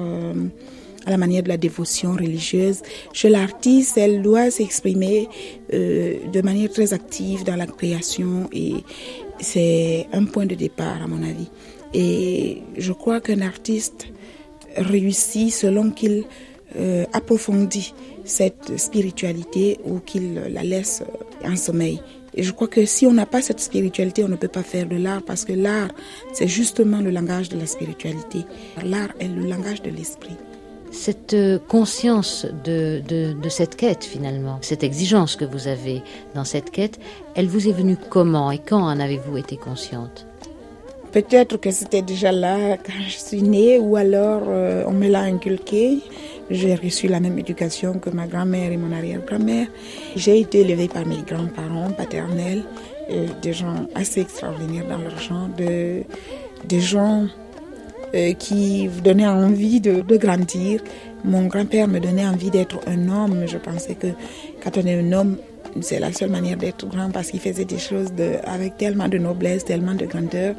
à 1.05 1.11
la 1.11 1.17
manière 1.17 1.43
de 1.43 1.49
la 1.49 1.57
dévotion 1.57 2.13
religieuse. 2.13 2.81
Chez 3.13 3.29
l'artiste, 3.29 3.97
elle 3.97 4.21
doit 4.21 4.51
s'exprimer 4.51 5.27
de 5.71 6.41
manière 6.41 6.69
très 6.69 6.93
active 6.93 7.43
dans 7.43 7.55
la 7.55 7.67
création 7.67 8.49
et 8.51 8.73
c'est 9.39 10.07
un 10.13 10.25
point 10.25 10.45
de 10.45 10.55
départ 10.55 11.01
à 11.03 11.07
mon 11.07 11.23
avis. 11.23 11.49
Et 11.93 12.61
je 12.77 12.93
crois 12.93 13.19
qu'un 13.19 13.41
artiste 13.41 14.07
réussit 14.77 15.51
selon 15.51 15.91
qu'il 15.91 16.25
approfondit 17.13 17.93
cette 18.23 18.77
spiritualité 18.79 19.79
ou 19.83 19.99
qu'il 19.99 20.35
la 20.35 20.63
laisse 20.63 21.03
en 21.43 21.55
sommeil. 21.55 21.99
Et 22.33 22.43
je 22.43 22.53
crois 22.53 22.69
que 22.69 22.85
si 22.85 23.05
on 23.05 23.11
n'a 23.11 23.25
pas 23.25 23.41
cette 23.41 23.59
spiritualité, 23.59 24.23
on 24.23 24.29
ne 24.29 24.37
peut 24.37 24.47
pas 24.47 24.63
faire 24.63 24.87
de 24.87 24.95
l'art 24.95 25.21
parce 25.21 25.43
que 25.43 25.51
l'art, 25.51 25.89
c'est 26.31 26.47
justement 26.47 27.01
le 27.01 27.09
langage 27.09 27.49
de 27.49 27.57
la 27.57 27.65
spiritualité. 27.65 28.45
L'art 28.85 29.11
est 29.19 29.27
le 29.27 29.49
langage 29.49 29.81
de 29.81 29.89
l'esprit. 29.89 30.37
Cette 30.91 31.33
euh, 31.33 31.57
conscience 31.57 32.45
de, 32.65 33.01
de, 33.07 33.49
cette 33.49 33.75
quête 33.77 34.03
finalement, 34.03 34.57
cette 34.61 34.83
exigence 34.83 35.37
que 35.37 35.45
vous 35.45 35.67
avez 35.67 36.03
dans 36.35 36.43
cette 36.43 36.69
quête, 36.69 36.99
elle 37.35 37.47
vous 37.47 37.67
est 37.69 37.71
venue 37.71 37.97
comment 38.09 38.51
et 38.51 38.59
quand 38.59 38.83
en 38.83 38.99
avez-vous 38.99 39.37
été 39.37 39.55
consciente? 39.55 40.27
Peut-être 41.11 41.57
que 41.57 41.71
c'était 41.71 42.01
déjà 42.01 42.31
là 42.31 42.77
quand 42.77 43.01
je 43.05 43.17
suis 43.17 43.41
née 43.41 43.79
ou 43.79 43.95
alors 43.95 44.43
euh, 44.47 44.83
on 44.87 44.91
me 44.91 45.07
l'a 45.09 45.21
inculqué. 45.21 45.99
J'ai 46.49 46.75
reçu 46.75 47.07
la 47.07 47.21
même 47.21 47.39
éducation 47.39 47.93
que 47.93 48.09
ma 48.09 48.27
grand-mère 48.27 48.71
et 48.71 48.77
mon 48.77 48.93
arrière-grand-mère. 48.93 49.67
J'ai 50.15 50.41
été 50.41 50.61
élevée 50.61 50.89
par 50.89 51.05
mes 51.05 51.21
grands-parents 51.21 51.91
paternels, 51.91 52.63
euh, 53.09 53.27
des 53.41 53.53
gens 53.53 53.87
assez 53.95 54.21
extraordinaires 54.21 54.87
dans 54.87 54.97
leur 54.97 55.17
genre, 55.19 55.47
de, 55.57 56.03
des 56.65 56.81
gens 56.81 57.27
euh, 58.13 58.33
qui 58.33 58.87
vous 58.87 59.01
donnaient 59.01 59.27
envie 59.27 59.79
de, 59.79 60.01
de 60.01 60.17
grandir. 60.17 60.81
Mon 61.23 61.45
grand-père 61.45 61.87
me 61.87 61.99
donnait 61.99 62.25
envie 62.25 62.49
d'être 62.49 62.79
un 62.87 63.09
homme. 63.09 63.45
Je 63.47 63.57
pensais 63.57 63.95
que 63.95 64.07
quand 64.63 64.77
on 64.77 64.85
est 64.85 64.99
un 64.99 65.11
homme, 65.13 65.37
c'est 65.81 65.99
la 65.99 66.11
seule 66.11 66.29
manière 66.29 66.57
d'être 66.57 66.87
grand 66.87 67.11
parce 67.11 67.31
qu'il 67.31 67.39
faisait 67.39 67.65
des 67.65 67.77
choses 67.77 68.13
de, 68.13 68.35
avec 68.43 68.77
tellement 68.77 69.07
de 69.07 69.17
noblesse, 69.17 69.63
tellement 69.63 69.95
de 69.95 70.05
grandeur. 70.05 70.55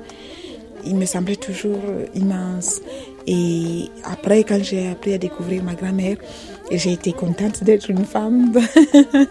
Il 0.85 0.97
me 0.97 1.05
semblait 1.05 1.37
toujours 1.37 1.83
immense. 2.15 2.81
Et 3.27 3.85
après, 4.05 4.43
quand 4.43 4.63
j'ai 4.63 4.89
appris 4.89 5.15
à 5.15 5.19
découvrir 5.19 5.63
ma 5.63 5.75
grand-mère, 5.75 6.17
j'ai 6.71 6.93
été 6.93 7.13
contente 7.13 7.63
d'être 7.63 7.91
une 7.91 8.05
femme 8.05 8.53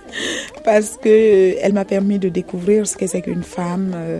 parce 0.63 0.97
que 1.01 1.55
elle 1.61 1.73
m'a 1.73 1.85
permis 1.85 2.19
de 2.19 2.29
découvrir 2.29 2.87
ce 2.87 2.95
que 2.95 3.07
c'est 3.07 3.21
qu'une 3.21 3.43
femme 3.43 3.93
euh, 3.95 4.19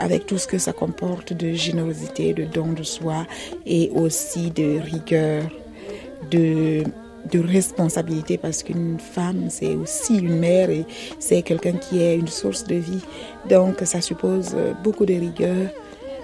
avec 0.00 0.26
tout 0.26 0.38
ce 0.38 0.46
que 0.46 0.58
ça 0.58 0.72
comporte 0.72 1.32
de 1.32 1.52
générosité, 1.52 2.32
de 2.32 2.44
don 2.44 2.72
de 2.72 2.82
soi 2.82 3.26
et 3.66 3.90
aussi 3.94 4.50
de 4.50 4.80
rigueur, 4.80 5.44
de 6.30 6.84
de 7.30 7.38
responsabilité 7.38 8.38
parce 8.38 8.62
qu'une 8.62 8.98
femme 8.98 9.50
c'est 9.50 9.74
aussi 9.74 10.16
une 10.16 10.38
mère 10.38 10.70
et 10.70 10.86
c'est 11.18 11.42
quelqu'un 11.42 11.74
qui 11.74 12.02
est 12.02 12.16
une 12.16 12.28
source 12.28 12.64
de 12.64 12.76
vie. 12.76 13.04
Donc 13.48 13.80
ça 13.84 14.00
suppose 14.00 14.56
beaucoup 14.82 15.04
de 15.04 15.12
rigueur 15.12 15.68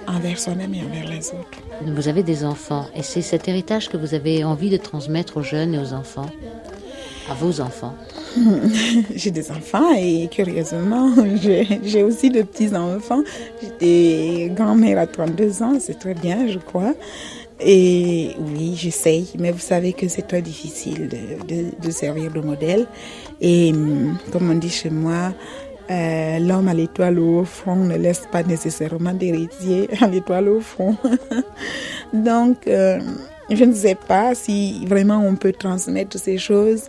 envers 0.08 0.38
soi-même 0.38 0.74
et 0.74 0.80
envers 0.80 1.08
les 1.08 1.28
autres. 1.28 1.58
Vous 1.84 2.08
avez 2.08 2.22
des 2.22 2.44
enfants 2.44 2.86
et 2.94 3.02
c'est 3.02 3.22
cet 3.22 3.46
héritage 3.46 3.88
que 3.88 3.96
vous 3.96 4.14
avez 4.14 4.44
envie 4.44 4.70
de 4.70 4.76
transmettre 4.78 5.36
aux 5.36 5.42
jeunes 5.42 5.74
et 5.74 5.78
aux 5.78 5.92
enfants, 5.92 6.30
à 7.30 7.34
vos 7.34 7.60
enfants. 7.60 7.94
j'ai 9.14 9.30
des 9.30 9.50
enfants 9.50 9.92
et 9.96 10.28
curieusement, 10.28 11.10
j'ai 11.82 12.02
aussi 12.02 12.30
de 12.30 12.42
petits-enfants. 12.42 13.22
J'étais 13.62 14.50
grand-mère 14.54 14.98
à 14.98 15.06
32 15.06 15.62
ans, 15.62 15.74
c'est 15.80 15.98
très 15.98 16.14
bien, 16.14 16.46
je 16.48 16.58
crois. 16.58 16.94
Et 17.58 18.32
oui, 18.38 18.74
j'essaye, 18.76 19.28
mais 19.38 19.50
vous 19.50 19.58
savez 19.58 19.94
que 19.94 20.08
c'est 20.08 20.28
très 20.28 20.42
difficile 20.42 21.08
de, 21.08 21.46
de, 21.46 21.64
de, 21.80 21.90
servir 21.90 22.30
de 22.30 22.40
modèle. 22.40 22.86
Et 23.40 23.72
comme 24.30 24.50
on 24.50 24.54
dit 24.56 24.68
chez 24.68 24.90
moi, 24.90 25.32
euh, 25.90 26.38
l'homme 26.40 26.68
à 26.68 26.74
l'étoile 26.74 27.18
au 27.18 27.44
front 27.44 27.76
ne 27.76 27.96
laisse 27.96 28.24
pas 28.30 28.42
nécessairement 28.42 29.12
d'héritier 29.12 29.88
à 30.00 30.08
l'étoile 30.08 30.48
au 30.48 30.60
front. 30.60 30.96
Donc, 32.12 32.66
euh, 32.66 32.98
je 33.50 33.64
ne 33.64 33.72
sais 33.72 33.94
pas 33.94 34.34
si 34.34 34.84
vraiment 34.86 35.18
on 35.18 35.36
peut 35.36 35.52
transmettre 35.52 36.18
ces 36.18 36.38
choses. 36.38 36.84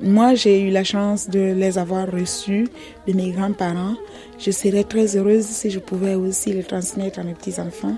Moi, 0.00 0.34
j'ai 0.34 0.60
eu 0.60 0.70
la 0.70 0.84
chance 0.84 1.28
de 1.28 1.52
les 1.52 1.76
avoir 1.76 2.10
reçues 2.10 2.68
de 3.06 3.12
mes 3.12 3.30
grands-parents. 3.30 3.96
Je 4.38 4.50
serais 4.50 4.84
très 4.84 5.16
heureuse 5.16 5.44
si 5.44 5.70
je 5.70 5.80
pouvais 5.80 6.14
aussi 6.14 6.52
les 6.52 6.62
transmettre 6.62 7.18
à 7.18 7.24
mes 7.24 7.34
petits-enfants. 7.34 7.96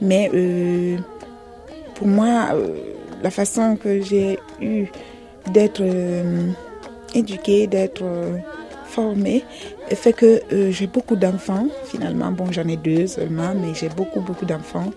Mais 0.00 0.30
euh, 0.34 0.98
pour 1.94 2.08
moi, 2.08 2.48
euh, 2.52 2.76
la 3.22 3.30
façon 3.30 3.76
que 3.76 4.02
j'ai 4.02 4.38
eu 4.60 4.86
d'être 5.52 5.80
euh, 5.80 6.50
éduquée, 7.14 7.66
d'être 7.68 8.04
formée, 8.86 9.44
fait 9.94 10.12
que 10.12 10.42
j'ai 10.70 10.88
beaucoup 10.88 11.16
d'enfants. 11.16 11.68
Finalement, 11.84 12.32
bon, 12.32 12.50
j'en 12.50 12.66
ai 12.66 12.76
deux 12.76 13.06
seulement, 13.06 13.54
mais 13.54 13.72
j'ai 13.74 13.88
beaucoup, 13.88 14.20
beaucoup 14.20 14.44
d'enfants 14.44 14.90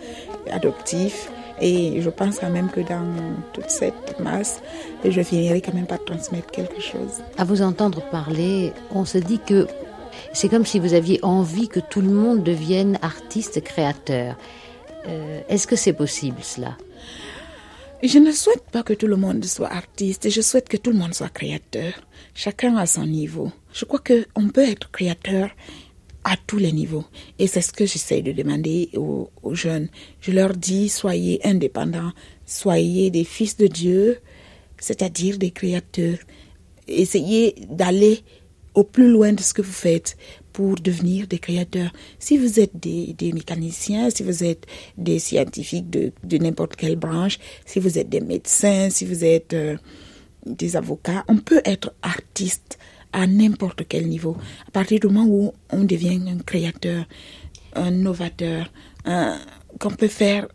adoptifs. 0.52 1.30
Et 1.62 2.02
je 2.02 2.10
pense 2.10 2.40
quand 2.40 2.50
même 2.50 2.70
que 2.70 2.80
dans 2.80 3.06
toute 3.54 3.70
cette 3.70 4.20
masse, 4.20 4.62
je 5.04 5.22
finirai 5.22 5.62
quand 5.62 5.74
même 5.74 5.88
par 5.88 6.04
transmettre 6.04 6.52
quelque 6.52 6.82
chose. 6.82 7.22
À 7.38 7.44
vous 7.44 7.62
entendre 7.62 8.02
parler, 8.10 8.74
on 8.92 9.06
se 9.06 9.18
dit 9.18 9.40
que 9.46 9.68
c'est 10.34 10.50
comme 10.50 10.66
si 10.66 10.80
vous 10.80 10.94
aviez 10.94 11.20
envie 11.24 11.68
que 11.68 11.80
tout 11.80 12.02
le 12.02 12.10
monde 12.10 12.44
devienne 12.44 12.98
artiste, 13.02 13.62
créateur. 13.64 14.36
Euh, 15.08 15.42
Est-ce 15.50 15.68
que 15.68 15.76
c'est 15.76 15.94
possible 15.94 16.38
cela? 16.42 16.78
Je 18.02 18.18
ne 18.18 18.32
souhaite 18.32 18.64
pas 18.72 18.84
que 18.84 18.94
tout 18.94 19.08
le 19.08 19.18
monde 19.18 19.44
soit 19.44 19.72
artiste, 19.72 20.30
je 20.30 20.40
souhaite 20.42 20.70
que 20.70 20.78
tout 20.78 20.92
le 20.92 20.98
monde 20.98 21.14
soit 21.14 21.30
créateur. 21.30 21.92
Chacun 22.34 22.78
à 22.78 22.86
son 22.86 23.06
niveau. 23.06 23.52
Je 23.74 23.84
crois 23.84 24.00
qu'on 24.00 24.48
peut 24.48 24.64
être 24.68 24.90
créateur 24.92 25.50
à 26.24 26.36
tous 26.48 26.58
les 26.58 26.72
niveaux. 26.72 27.06
Et 27.38 27.48
c'est 27.48 27.62
ce 27.62 27.72
que 27.72 27.86
j'essaie 27.86 28.22
de 28.22 28.32
demander 28.32 28.90
aux, 28.96 29.30
jeunes. 29.54 29.90
Je 30.22 30.32
leur 30.32 30.54
dis, 30.54 30.90
soyez 30.90 31.40
indépendants, 31.46 32.12
soyez 32.46 33.10
des 33.10 33.24
fils 33.24 33.58
de 33.58 33.68
Dieu, 33.68 34.20
c'est-à-dire 34.78 35.38
des 35.38 35.52
créateurs. 35.52 36.18
Essayez 36.88 37.56
d'aller 37.70 38.20
au 38.76 38.84
plus 38.84 39.10
loin 39.10 39.34
de 39.34 39.42
ce 39.42 39.54
que 39.54 39.62
vous 39.62 39.72
faites 39.72 40.18
pour 40.54 40.76
devenir 40.76 41.28
des 41.28 41.40
créateurs. 41.40 41.92
Si 42.20 42.38
vous 42.38 42.60
êtes 42.60 42.78
des, 42.78 43.16
mécaniciens, 43.34 44.10
si 44.10 44.24
vous 44.24 44.44
êtes 44.44 44.66
des 44.98 45.20
scientifiques 45.20 45.90
de, 45.90 46.12
de 46.24 46.38
n'importe 46.38 46.76
quelle 46.76 46.96
branche, 46.96 47.40
si 47.66 47.80
vous 47.80 47.98
êtes 47.98 48.10
des 48.10 48.22
médecins, 48.22 48.90
si 48.90 49.06
vous 49.06 49.24
êtes 49.24 49.54
euh, 49.54 49.78
des 50.46 50.76
avocats, 50.76 51.24
on 51.28 51.38
peut 51.38 51.62
être 51.66 51.94
artiste 52.02 52.78
à 53.14 53.28
n'importe 53.28 53.84
quel 53.88 54.08
niveau. 54.08 54.38
À 54.68 54.72
partir 54.72 55.00
du 55.00 55.08
moment 55.08 55.26
où 55.28 55.54
on 55.72 55.84
devient 55.84 56.22
un 56.28 56.40
créateur, 56.40 57.06
un 57.74 57.92
novateur, 57.92 58.72
qu'on 59.80 59.90
peut 59.92 60.08
faire 60.08 60.48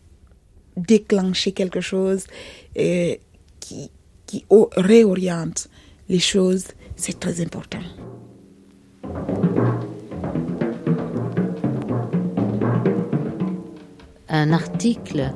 déclencher 0.76 1.52
quelque 1.52 1.80
chose 1.80 2.26
et 2.74 3.20
qui, 3.60 3.90
qui 4.26 4.44
réoriente 4.76 5.68
les 6.08 6.18
choses, 6.18 6.66
c'est 6.96 7.18
très 7.18 7.40
important. 7.40 7.78
Un 14.28 14.52
article 14.52 15.32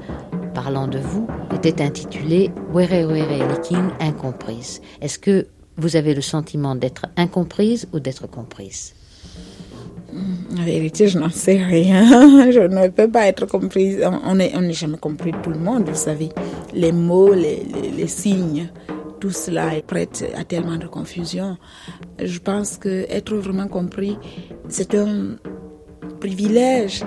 parlant 0.55 0.89
de 0.89 0.99
vous 0.99 1.29
était 1.53 1.81
intitulé 1.81 2.51
Were 2.73 2.91
Were 2.91 3.49
Liking 3.49 3.91
incomprise. 4.01 4.81
Est-ce 5.01 5.19
que 5.19 5.47
vous 5.79 5.97
avez 5.97 6.15
le 6.15 6.21
sentiment 6.21 6.75
d'être 6.75 7.07
incomprise 7.17 7.89
ou 7.93 8.01
d'être 8.01 8.27
comprise? 8.27 8.95
En 10.59 10.65
vérité, 10.65 11.09
je 11.09 11.19
n'en 11.19 11.31
sais 11.31 11.63
rien. 11.63 12.51
Je 12.51 12.61
ne 12.61 12.89
peux 12.89 13.11
pas 13.11 13.27
être 13.27 13.47
comprise. 13.47 14.03
On 14.25 14.35
n'est 14.35 14.73
jamais 14.73 14.97
compris 14.97 15.33
tout 15.43 15.51
le 15.51 15.59
monde, 15.59 15.89
vous 15.89 15.95
savez. 15.95 16.31
Les 16.73 16.93
mots, 16.93 17.35
les 17.35 18.09
signes, 18.09 18.71
tout 19.21 19.31
cela 19.31 19.77
est 19.77 19.83
prête 19.83 20.25
à 20.37 20.45
tellement 20.45 20.77
de 20.77 20.87
confusion. 20.87 21.57
Je 22.23 22.39
pense 22.39 22.79
que 22.79 23.07
être 23.09 23.35
vraiment 23.37 23.69
compris, 23.69 24.17
c'est 24.69 24.95
un 24.95 25.37
privilège 26.21 27.05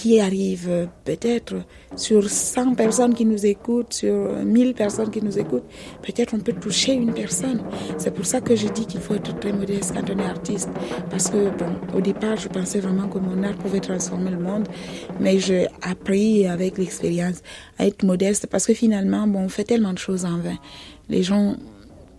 qui 0.00 0.20
arrive 0.20 0.88
peut-être 1.04 1.56
sur 1.96 2.30
100 2.30 2.76
personnes 2.76 3.14
qui 3.14 3.24
nous 3.24 3.44
écoutent, 3.44 3.92
sur 3.92 4.32
1000 4.44 4.74
personnes 4.74 5.10
qui 5.10 5.20
nous 5.20 5.40
écoutent, 5.40 5.64
peut-être 6.02 6.34
on 6.34 6.38
peut 6.38 6.52
toucher 6.52 6.92
une 6.92 7.12
personne. 7.12 7.60
C'est 7.96 8.12
pour 8.12 8.24
ça 8.24 8.40
que 8.40 8.54
je 8.54 8.68
dis 8.68 8.86
qu'il 8.86 9.00
faut 9.00 9.14
être 9.14 9.36
très 9.40 9.52
modeste 9.52 9.92
quand 9.92 10.08
on 10.08 10.18
est 10.20 10.24
artiste. 10.24 10.70
Parce 11.10 11.28
que, 11.30 11.50
bon, 11.50 11.96
au 11.96 12.00
départ, 12.00 12.36
je 12.36 12.46
pensais 12.46 12.78
vraiment 12.78 13.08
que 13.08 13.18
mon 13.18 13.42
art 13.42 13.56
pouvait 13.56 13.80
transformer 13.80 14.30
le 14.30 14.38
monde, 14.38 14.68
mais 15.18 15.40
j'ai 15.40 15.66
appris 15.82 16.46
avec 16.46 16.78
l'expérience 16.78 17.42
à 17.80 17.86
être 17.88 18.04
modeste 18.04 18.46
parce 18.46 18.66
que 18.66 18.74
finalement, 18.74 19.26
bon, 19.26 19.40
on 19.40 19.48
fait 19.48 19.64
tellement 19.64 19.94
de 19.94 19.98
choses 19.98 20.24
en 20.24 20.38
vain. 20.38 20.58
Les 21.08 21.24
gens, 21.24 21.56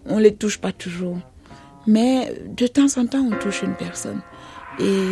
on 0.06 0.18
les 0.18 0.36
touche 0.36 0.58
pas 0.58 0.74
toujours. 0.74 1.18
Mais 1.88 2.34
de 2.46 2.68
temps 2.68 2.98
en 2.98 3.06
temps, 3.06 3.26
on 3.32 3.38
touche 3.38 3.62
une 3.62 3.76
personne. 3.76 4.20
Et 4.82 5.06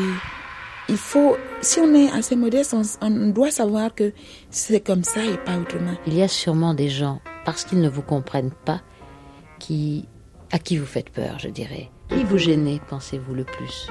il 0.90 0.98
faut, 0.98 1.36
si 1.62 1.80
on 1.80 1.94
est 1.94 2.10
assez 2.12 2.36
modeste, 2.36 2.74
on, 2.74 2.84
on 3.02 3.30
doit 3.30 3.52
savoir 3.52 3.94
que 3.94 4.14
c'est 4.50 4.80
comme 4.80 5.04
ça 5.04 5.24
et 5.24 5.38
pas 5.38 5.58
autrement. 5.58 5.96
Il 6.06 6.14
y 6.14 6.22
a 6.22 6.28
sûrement 6.28 6.74
des 6.74 6.90
gens, 6.90 7.22
parce 7.46 7.64
qu'ils 7.66 7.82
ne 7.82 7.90
vous 7.90 8.02
comprennent 8.02 8.54
pas, 8.66 8.82
qui, 9.60 10.06
à 10.52 10.60
qui 10.60 10.78
vous 10.78 10.86
faites 10.86 11.10
peur, 11.10 11.40
je 11.40 11.50
dirais. 11.50 11.90
Qui 12.10 12.24
vous 12.24 12.38
gênez, 12.38 12.80
pensez-vous, 12.90 13.34
le 13.34 13.44
plus? 13.44 13.88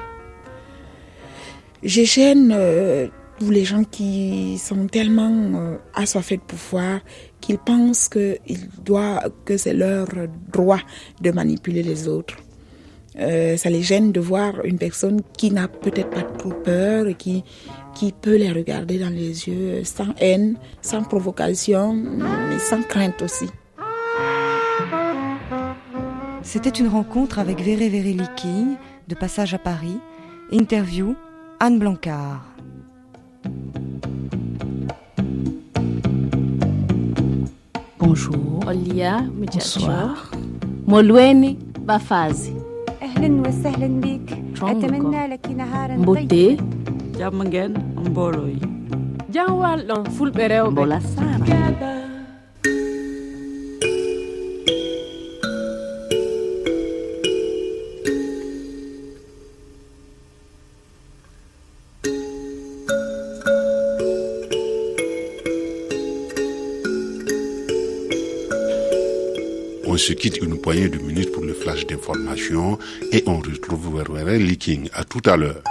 Je 1.83 2.03
gêne 2.03 2.51
euh, 2.51 3.07
tous 3.37 3.51
les 3.51 3.63
gens 3.63 3.83
qui 3.83 4.57
sont 4.57 4.87
tellement 4.87 5.31
euh, 5.31 5.77
assoiffés 5.93 6.37
de 6.37 6.41
pouvoir 6.41 7.01
qu'ils 7.39 7.59
pensent 7.59 8.09
que, 8.09 8.39
doit, 8.83 9.21
que 9.45 9.57
c'est 9.57 9.75
leur 9.75 10.07
droit 10.51 10.79
de 11.21 11.29
manipuler 11.29 11.83
les 11.83 12.07
autres. 12.07 12.37
Euh, 13.19 13.57
ça 13.57 13.69
les 13.69 13.81
gêne 13.81 14.11
de 14.11 14.19
voir 14.19 14.63
une 14.63 14.77
personne 14.77 15.21
qui 15.37 15.51
n'a 15.51 15.67
peut-être 15.67 16.09
pas 16.09 16.21
trop 16.21 16.51
peur 16.51 17.07
et 17.07 17.15
qui, 17.15 17.43
qui 17.95 18.11
peut 18.11 18.35
les 18.35 18.51
regarder 18.51 18.99
dans 18.99 19.09
les 19.09 19.47
yeux 19.47 19.83
sans 19.83 20.13
haine, 20.19 20.57
sans 20.81 21.03
provocation, 21.03 21.93
mais 21.93 22.59
sans 22.59 22.83
crainte 22.83 23.21
aussi. 23.21 23.47
C'était 26.43 26.69
une 26.69 26.87
rencontre 26.87 27.39
avec 27.39 27.59
Véré 27.59 27.89
Véré 27.89 28.13
Liking, 28.13 28.75
de 29.07 29.15
passage 29.15 29.53
à 29.53 29.57
Paris. 29.57 29.97
Interview, 30.51 31.15
Anne 31.59 31.79
Blancard. 31.79 32.45
Bonjour. 37.99 38.63
Olia, 38.65 39.23
Bonsoir. 39.33 40.31
Molweni 40.85 41.57
Bafazi. 41.81 42.56
Mbote. 46.01 46.43
jàmm 47.19 47.39
ngeen 47.47 47.73
mbooloo 48.09 48.47
yi 48.53 48.59
janwal 49.33 49.79
ɗon 49.87 50.03
fulɓe 50.15 50.43
rewɓe 50.51 50.69
mbola 50.71 50.97
sara 51.11 51.37
On 69.89 69.97
se 69.97 70.13
quitte 70.13 70.39
une 70.41 70.56
de 70.75 70.97
minutes 70.97 71.31
pour 71.31 71.45
le 71.45 71.53
flash 71.53 71.87
d'information 71.87 72.77
et 73.13 73.23
on 73.25 73.37
retrouve 73.37 73.95
Werwere 73.95 74.37
Leaking. 74.37 74.89
À 74.91 75.05
tout 75.05 75.21
à 75.25 75.37
l'heure. 75.37 75.63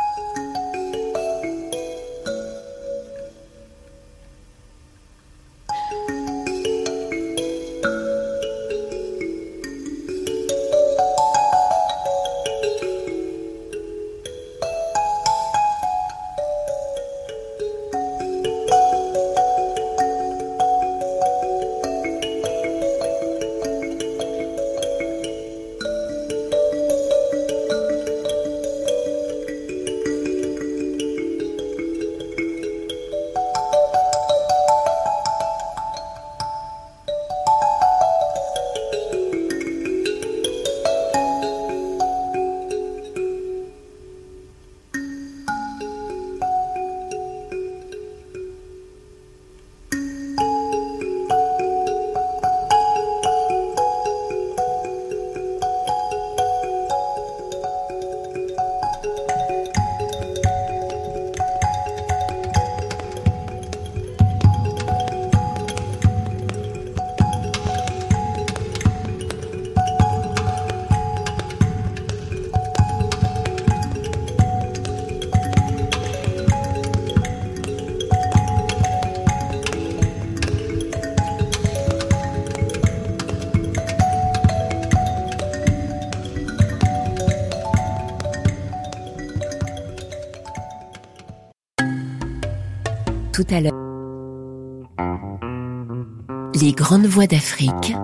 Les 96.54 96.72
grandes 96.72 97.06
voies 97.06 97.26
d'Afrique. 97.26 97.94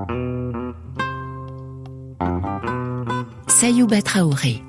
Sayouba 3.46 4.02
Traoré. 4.02 4.62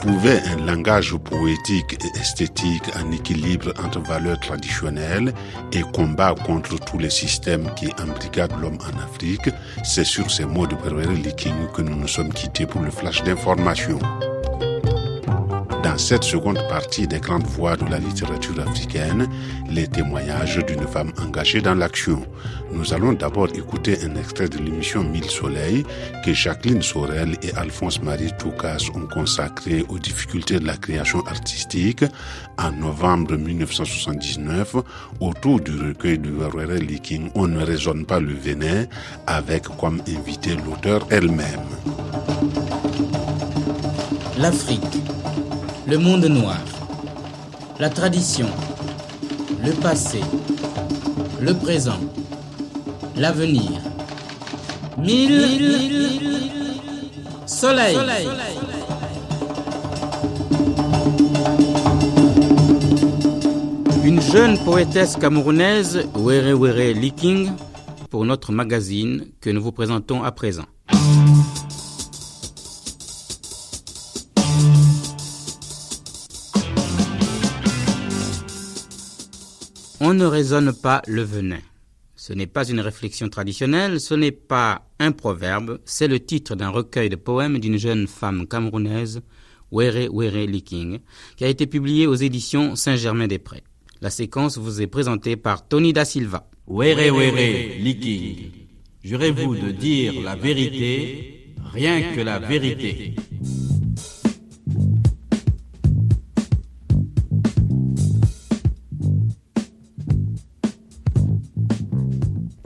Trouver 0.00 0.40
un 0.46 0.66
langage 0.66 1.12
poétique 1.40 1.96
et 2.04 2.18
esthétique 2.20 2.94
en 3.02 3.10
équilibre 3.12 3.72
entre 3.82 4.00
valeurs 4.00 4.38
traditionnelles 4.40 5.32
et 5.72 5.80
combat 5.80 6.34
contre 6.34 6.78
tous 6.78 6.98
les 6.98 7.08
systèmes 7.08 7.66
qui 7.76 7.88
embrigadent 7.98 8.56
l'homme 8.60 8.76
en 8.82 9.02
Afrique, 9.02 9.48
c'est 9.82 10.04
sur 10.04 10.30
ces 10.30 10.44
mots 10.44 10.66
de 10.66 10.74
Pervere 10.74 11.12
Liking 11.12 11.68
que 11.74 11.80
nous 11.80 11.96
nous 11.96 12.08
sommes 12.08 12.34
quittés 12.34 12.66
pour 12.66 12.82
le 12.82 12.90
flash 12.90 13.22
d'information. 13.24 13.98
Cette 16.00 16.24
seconde 16.24 16.58
partie 16.66 17.06
des 17.06 17.20
grandes 17.20 17.46
voix 17.46 17.76
de 17.76 17.84
la 17.84 17.98
littérature 17.98 18.58
africaine, 18.58 19.28
les 19.68 19.86
témoignages 19.86 20.56
d'une 20.66 20.86
femme 20.86 21.12
engagée 21.22 21.60
dans 21.60 21.74
l'action. 21.74 22.26
Nous 22.72 22.94
allons 22.94 23.12
d'abord 23.12 23.48
écouter 23.54 23.98
un 24.02 24.16
extrait 24.16 24.48
de 24.48 24.56
l'émission 24.56 25.04
Mille 25.04 25.28
Soleils 25.28 25.84
que 26.24 26.32
Jacqueline 26.32 26.80
Sorel 26.80 27.36
et 27.42 27.52
Alphonse-Marie 27.54 28.32
Toukas 28.38 28.88
ont 28.94 29.06
consacré 29.06 29.84
aux 29.90 29.98
difficultés 29.98 30.58
de 30.58 30.66
la 30.66 30.78
création 30.78 31.24
artistique 31.26 32.04
en 32.58 32.72
novembre 32.72 33.36
1979 33.36 34.76
autour 35.20 35.60
du 35.60 35.78
recueil 35.78 36.18
de 36.18 36.30
Warware 36.30 36.80
Liking 36.80 37.30
On 37.34 37.46
ne 37.46 37.62
raisonne 37.62 38.06
pas 38.06 38.20
le 38.20 38.32
venin 38.32 38.86
avec 39.26 39.64
comme 39.78 40.00
invité 40.08 40.56
l'auteur 40.56 41.06
elle-même. 41.10 41.60
L'Afrique 44.38 45.02
le 45.86 45.98
monde 45.98 46.26
noir, 46.26 46.58
la 47.78 47.88
tradition, 47.88 48.46
le 49.64 49.72
passé, 49.72 50.20
le 51.40 51.54
présent, 51.54 52.00
l'avenir. 53.16 53.80
Mille, 54.98 56.20
soleil. 57.46 57.96
Une 64.04 64.20
jeune 64.20 64.58
poétesse 64.64 65.16
camerounaise, 65.16 66.06
Were 66.14 66.58
Were 66.58 66.94
Liking, 66.94 67.50
pour 68.10 68.24
notre 68.24 68.52
magazine 68.52 69.26
que 69.40 69.50
nous 69.50 69.62
vous 69.62 69.72
présentons 69.72 70.22
à 70.22 70.32
présent. 70.32 70.64
On 80.10 80.14
ne 80.14 80.24
raisonne 80.26 80.72
pas 80.72 81.02
le 81.06 81.22
venin. 81.22 81.60
Ce 82.16 82.32
n'est 82.32 82.48
pas 82.48 82.68
une 82.68 82.80
réflexion 82.80 83.28
traditionnelle, 83.28 84.00
ce 84.00 84.14
n'est 84.14 84.32
pas 84.32 84.84
un 84.98 85.12
proverbe, 85.12 85.78
c'est 85.84 86.08
le 86.08 86.18
titre 86.18 86.56
d'un 86.56 86.70
recueil 86.70 87.08
de 87.08 87.14
poèmes 87.14 87.60
d'une 87.60 87.78
jeune 87.78 88.08
femme 88.08 88.48
camerounaise, 88.48 89.20
Were 89.70 90.08
Were 90.12 90.48
Liking, 90.48 90.98
qui 91.36 91.44
a 91.44 91.48
été 91.48 91.68
publié 91.68 92.08
aux 92.08 92.16
éditions 92.16 92.74
Saint-Germain-des-Prés. 92.74 93.62
La 94.00 94.10
séquence 94.10 94.58
vous 94.58 94.82
est 94.82 94.88
présentée 94.88 95.36
par 95.36 95.68
Tony 95.68 95.92
Da 95.92 96.04
Silva. 96.04 96.50
Were 96.66 96.96
Were 97.12 97.36
Liking, 97.80 98.50
jurez-vous 99.04 99.54
de 99.54 99.70
dire 99.70 100.20
la 100.24 100.34
vérité, 100.34 101.54
rien 101.72 102.16
que 102.16 102.20
la 102.20 102.40
vérité. 102.40 103.14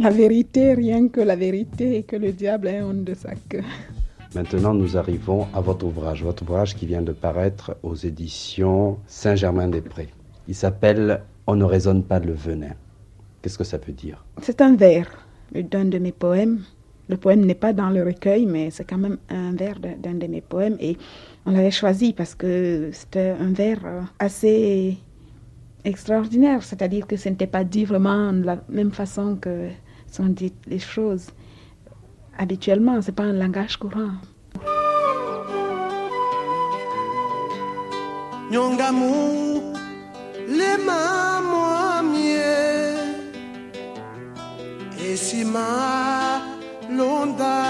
La 0.04 0.10
vérité, 0.10 0.74
rien 0.74 1.08
que 1.08 1.22
la 1.22 1.34
vérité, 1.34 1.96
et 1.96 2.02
que 2.02 2.14
le 2.14 2.30
diable 2.30 2.68
ait 2.68 2.82
honte 2.82 3.04
de 3.04 3.14
sa 3.14 3.30
queue. 3.48 3.62
Maintenant, 4.34 4.74
nous 4.74 4.98
arrivons 4.98 5.46
à 5.54 5.62
votre 5.62 5.86
ouvrage, 5.86 6.22
votre 6.22 6.42
ouvrage 6.42 6.76
qui 6.76 6.84
vient 6.84 7.00
de 7.00 7.12
paraître 7.12 7.78
aux 7.82 7.94
éditions 7.94 8.98
Saint-Germain-des-Prés. 9.06 10.10
Il 10.46 10.54
s'appelle 10.54 11.22
On 11.46 11.56
ne 11.56 11.64
raisonne 11.64 12.02
pas 12.02 12.18
le 12.18 12.34
venin. 12.34 12.74
Qu'est-ce 13.40 13.56
que 13.56 13.64
ça 13.64 13.78
veut 13.78 13.94
dire? 13.94 14.22
C'est 14.42 14.60
un 14.60 14.76
vers 14.76 15.08
d'un 15.54 15.86
de 15.86 15.96
mes 15.96 16.12
poèmes. 16.12 16.60
Le 17.08 17.16
poème 17.16 17.46
n'est 17.46 17.54
pas 17.54 17.72
dans 17.72 17.88
le 17.88 18.04
recueil, 18.04 18.44
mais 18.44 18.70
c'est 18.70 18.84
quand 18.84 18.98
même 18.98 19.16
un 19.30 19.52
vers 19.52 19.80
d'un 19.80 20.18
de 20.18 20.26
mes 20.26 20.42
poèmes. 20.42 20.76
Et 20.80 20.98
on 21.46 21.50
l'avait 21.50 21.70
choisi 21.70 22.12
parce 22.12 22.34
que 22.34 22.90
c'était 22.92 23.34
un 23.40 23.54
vers 23.54 23.80
euh, 23.86 24.02
assez 24.18 24.98
extraordinaire. 25.86 26.62
C'est-à-dire 26.62 27.06
que 27.06 27.16
ce 27.16 27.30
n'était 27.30 27.46
pas 27.46 27.64
dit 27.64 27.86
vraiment 27.86 28.34
de 28.34 28.42
la 28.44 28.58
même 28.68 28.90
façon 28.90 29.36
que 29.40 29.70
sont 30.14 30.26
dites 30.26 30.62
les 30.66 30.78
choses. 30.78 31.26
Habituellement, 32.38 33.00
ce 33.02 33.08
n'est 33.08 33.14
pas 33.14 33.24
un 33.24 33.32
langage 33.32 33.76
courant. 33.76 34.12
londa 46.90 47.64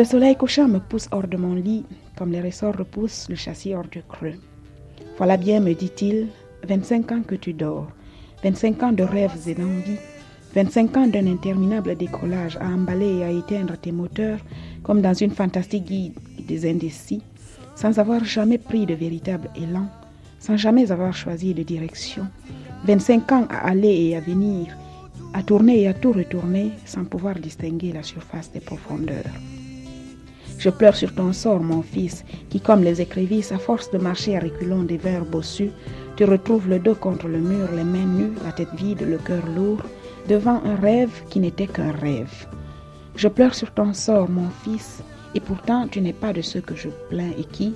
Le 0.00 0.06
soleil 0.06 0.34
couchant 0.34 0.66
me 0.66 0.78
pousse 0.78 1.08
hors 1.12 1.28
de 1.28 1.36
mon 1.36 1.52
lit 1.52 1.84
comme 2.16 2.32
les 2.32 2.40
ressorts 2.40 2.78
repoussent 2.78 3.28
le 3.28 3.34
châssis 3.34 3.74
hors 3.74 3.86
du 3.86 4.02
creux. 4.02 4.32
Voilà 5.18 5.36
bien, 5.36 5.60
me 5.60 5.74
dit-il, 5.74 6.28
25 6.66 7.12
ans 7.12 7.20
que 7.20 7.34
tu 7.34 7.52
dors, 7.52 7.86
25 8.42 8.82
ans 8.82 8.92
de 8.92 9.02
rêves 9.02 9.46
et 9.46 9.54
d'envie, 9.54 9.98
25 10.54 10.96
ans 10.96 11.06
d'un 11.06 11.26
interminable 11.26 11.96
décollage 11.96 12.56
à 12.62 12.68
emballer 12.68 13.18
et 13.18 13.24
à 13.24 13.30
éteindre 13.30 13.76
tes 13.76 13.92
moteurs 13.92 14.38
comme 14.82 15.02
dans 15.02 15.12
une 15.12 15.32
fantastique 15.32 15.84
guide 15.84 16.14
des 16.48 16.70
indécis, 16.70 17.22
sans 17.76 17.98
avoir 17.98 18.24
jamais 18.24 18.56
pris 18.56 18.86
de 18.86 18.94
véritable 18.94 19.50
élan, 19.54 19.86
sans 20.38 20.56
jamais 20.56 20.90
avoir 20.92 21.12
choisi 21.12 21.52
de 21.52 21.62
direction. 21.62 22.26
25 22.86 23.32
ans 23.32 23.46
à 23.50 23.68
aller 23.68 24.06
et 24.06 24.16
à 24.16 24.20
venir, 24.20 24.74
à 25.34 25.42
tourner 25.42 25.82
et 25.82 25.88
à 25.88 25.92
tout 25.92 26.12
retourner 26.12 26.70
sans 26.86 27.04
pouvoir 27.04 27.34
distinguer 27.34 27.92
la 27.92 28.02
surface 28.02 28.50
des 28.50 28.60
profondeurs. 28.60 29.28
Je 30.60 30.68
pleure 30.68 30.94
sur 30.94 31.14
ton 31.14 31.32
sort, 31.32 31.62
mon 31.62 31.80
fils, 31.80 32.22
qui, 32.50 32.60
comme 32.60 32.82
les 32.84 33.00
écrivisses, 33.00 33.50
à 33.50 33.56
force 33.56 33.90
de 33.90 33.96
marcher 33.96 34.36
à 34.36 34.40
reculons 34.40 34.82
des 34.82 34.98
vers 34.98 35.24
bossus, 35.24 35.70
tu 36.16 36.24
retrouves 36.24 36.68
le 36.68 36.78
dos 36.78 36.94
contre 36.94 37.28
le 37.28 37.38
mur, 37.38 37.66
les 37.74 37.82
mains 37.82 38.04
nues, 38.04 38.34
la 38.44 38.52
tête 38.52 38.74
vide, 38.76 39.00
le 39.00 39.16
cœur 39.16 39.42
lourd, 39.56 39.80
devant 40.28 40.62
un 40.66 40.76
rêve 40.76 41.24
qui 41.30 41.40
n'était 41.40 41.66
qu'un 41.66 41.92
rêve. 41.92 42.46
Je 43.16 43.28
pleure 43.28 43.54
sur 43.54 43.72
ton 43.72 43.94
sort, 43.94 44.28
mon 44.28 44.50
fils, 44.62 45.02
et 45.34 45.40
pourtant 45.40 45.88
tu 45.88 46.02
n'es 46.02 46.12
pas 46.12 46.34
de 46.34 46.42
ceux 46.42 46.60
que 46.60 46.76
je 46.76 46.90
plains 47.08 47.32
et 47.38 47.44
qui, 47.44 47.74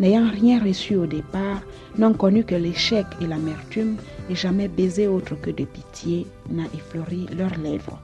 n'ayant 0.00 0.28
rien 0.28 0.60
reçu 0.60 0.96
au 0.96 1.06
départ, 1.06 1.62
n'ont 1.98 2.14
connu 2.14 2.42
que 2.42 2.56
l'échec 2.56 3.06
et 3.20 3.28
l'amertume, 3.28 3.94
et 4.28 4.34
jamais 4.34 4.66
baisé 4.66 5.06
autre 5.06 5.36
que 5.40 5.50
de 5.50 5.64
pitié 5.64 6.26
n'a 6.50 6.64
effleuré 6.74 7.26
leurs 7.38 7.56
lèvres. 7.58 8.00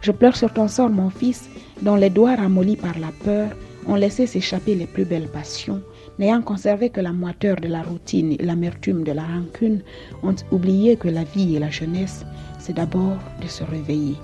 Je 0.00 0.12
pleure 0.12 0.36
sur 0.36 0.52
ton 0.52 0.68
sort, 0.68 0.90
mon 0.90 1.10
fils, 1.10 1.48
dont 1.82 1.96
les 1.96 2.10
doigts 2.10 2.36
ramollis 2.36 2.76
par 2.76 2.98
la 2.98 3.12
peur 3.24 3.48
ont 3.86 3.94
laissé 3.94 4.26
s'échapper 4.26 4.74
les 4.74 4.86
plus 4.86 5.04
belles 5.04 5.28
passions, 5.28 5.80
n'ayant 6.18 6.42
conservé 6.42 6.90
que 6.90 7.00
la 7.00 7.12
moiteur 7.12 7.56
de 7.56 7.68
la 7.68 7.82
routine 7.82 8.32
et 8.32 8.44
l'amertume 8.44 9.04
de 9.04 9.12
la 9.12 9.22
rancune, 9.22 9.82
ont 10.22 10.34
oublié 10.50 10.96
que 10.96 11.08
la 11.08 11.24
vie 11.24 11.56
et 11.56 11.60
la 11.60 11.70
jeunesse, 11.70 12.24
c'est 12.58 12.74
d'abord 12.74 13.18
de 13.42 13.48
se 13.48 13.64
réveiller. 13.64 14.16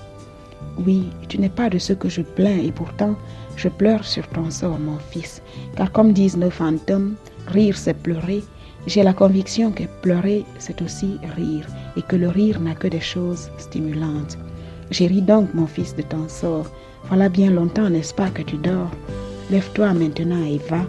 Oui, 0.86 1.08
tu 1.28 1.38
n'es 1.38 1.48
pas 1.48 1.68
de 1.68 1.78
ceux 1.78 1.94
que 1.94 2.08
je 2.08 2.22
plains 2.22 2.58
et 2.58 2.72
pourtant 2.72 3.16
je 3.56 3.68
pleure 3.68 4.04
sur 4.04 4.26
ton 4.28 4.50
sort, 4.50 4.78
mon 4.78 4.98
fils, 5.10 5.42
car 5.76 5.92
comme 5.92 6.12
disent 6.12 6.36
nos 6.36 6.50
fantômes, 6.50 7.14
rire 7.46 7.76
c'est 7.76 7.94
pleurer. 7.94 8.42
J'ai 8.86 9.02
la 9.02 9.12
conviction 9.12 9.70
que 9.70 9.84
pleurer 10.00 10.44
c'est 10.58 10.82
aussi 10.82 11.18
rire 11.36 11.66
et 11.96 12.02
que 12.02 12.16
le 12.16 12.28
rire 12.28 12.60
n'a 12.60 12.74
que 12.74 12.88
des 12.88 13.00
choses 13.00 13.50
stimulantes. 13.58 14.38
Ri 14.98 15.22
donc, 15.22 15.54
mon 15.54 15.66
fils, 15.66 15.96
de 15.96 16.02
ton 16.02 16.28
sort. 16.28 16.66
Voilà 17.08 17.28
bien 17.28 17.50
longtemps, 17.50 17.88
n'est-ce 17.88 18.14
pas, 18.14 18.30
que 18.30 18.42
tu 18.42 18.56
dors. 18.56 18.90
Lève-toi 19.50 19.92
maintenant 19.94 20.44
et 20.44 20.58
va. 20.68 20.84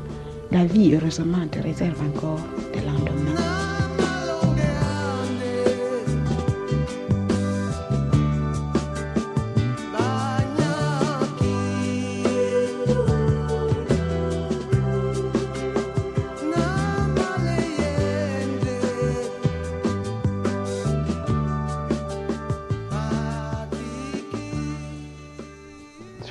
La 0.51 0.65
vie, 0.65 0.93
heureusement, 0.95 1.47
te 1.51 1.59
réserve 1.59 1.99
encore 2.01 2.39
des 2.73 2.81
lendemains. 2.81 3.62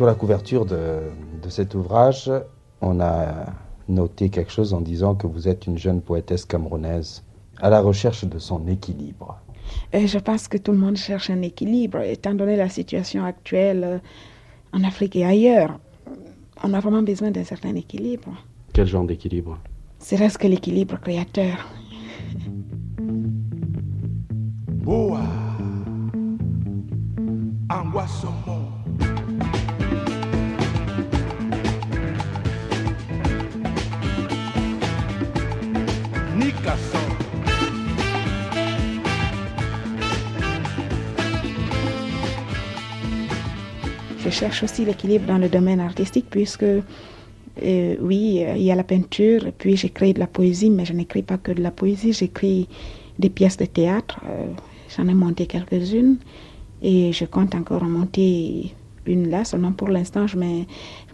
Sur 0.03 0.09
la 0.09 0.17
couverture 0.17 0.67
de, 0.67 1.13
cet 1.49 1.77
ouvrage, 1.77 2.29
on 2.81 2.99
a 2.99 3.47
noté 3.89 4.31
quelque 4.31 4.51
chose 4.51 4.75
en 4.75 4.81
disant 4.81 5.15
que 5.15 5.29
vous 5.29 5.47
êtes 5.47 5.69
une 5.69 5.79
jeune 5.79 6.01
poétesse 6.01 6.45
camerounaise 6.45 7.23
à 7.61 7.71
la 7.71 7.81
recherche 7.81 8.25
de 8.25 8.41
son 8.41 8.67
équilibre. 8.67 9.39
Je 9.95 10.19
pense 10.19 10.49
que 10.49 10.59
tout 10.59 10.73
le 10.73 10.79
monde 10.79 10.97
cherche 10.97 11.31
un 11.31 11.41
équilibre, 11.43 12.01
étant 12.01 12.35
donné 12.35 12.57
la 12.57 12.69
situation 12.69 13.25
actuelle 13.25 13.85
euh, 13.85 13.99
en 14.73 14.83
Afrique 14.83 15.15
et 15.15 15.25
ailleurs. 15.25 15.79
On 16.65 16.75
a 16.75 16.81
vraiment 16.81 17.03
besoin 17.03 17.31
d'un 17.31 17.45
certain 17.45 17.77
équilibre. 17.77 18.33
Quel 18.73 18.89
genre 18.89 19.05
d'équilibre? 19.05 19.57
C'est 20.01 20.17
reste 20.17 20.39
que 20.39 20.49
l'équilibre 20.49 20.99
créateur. 20.99 21.69
Boa. 24.69 25.21
Je 44.19 44.31
cherche 44.31 44.63
aussi 44.63 44.85
l'équilibre 44.85 45.27
dans 45.27 45.39
le 45.39 45.49
domaine 45.49 45.81
artistique 45.81 46.27
puisque 46.31 46.63
euh, 46.63 47.97
oui, 48.01 48.45
il 48.57 48.63
y 48.63 48.71
a 48.71 48.75
la 48.75 48.85
peinture, 48.85 49.53
puis 49.59 49.77
j'écris 49.77 50.15
de 50.15 50.21
la 50.21 50.27
poésie, 50.27 50.71
mais 50.71 50.85
je 50.85 50.93
n'écris 50.93 51.23
pas 51.23 51.37
que 51.37 51.53
de 51.53 51.63
la 51.63 51.71
poésie, 51.71 52.13
j'écris 52.13 52.69
des 53.19 53.29
pièces 53.29 53.57
de 53.57 53.67
théâtre, 53.67 54.21
euh, 54.29 54.47
j'en 54.97 55.07
ai 55.09 55.15
monté 55.15 55.47
quelques-unes, 55.47 56.17
et 56.83 57.13
je 57.13 57.25
compte 57.25 57.55
encore 57.55 57.83
en 57.83 57.89
monter 57.89 58.75
une 59.07 59.31
là. 59.31 59.45
Seulement 59.45 59.73
pour 59.73 59.89
l'instant, 59.89 60.27
je 60.27 60.37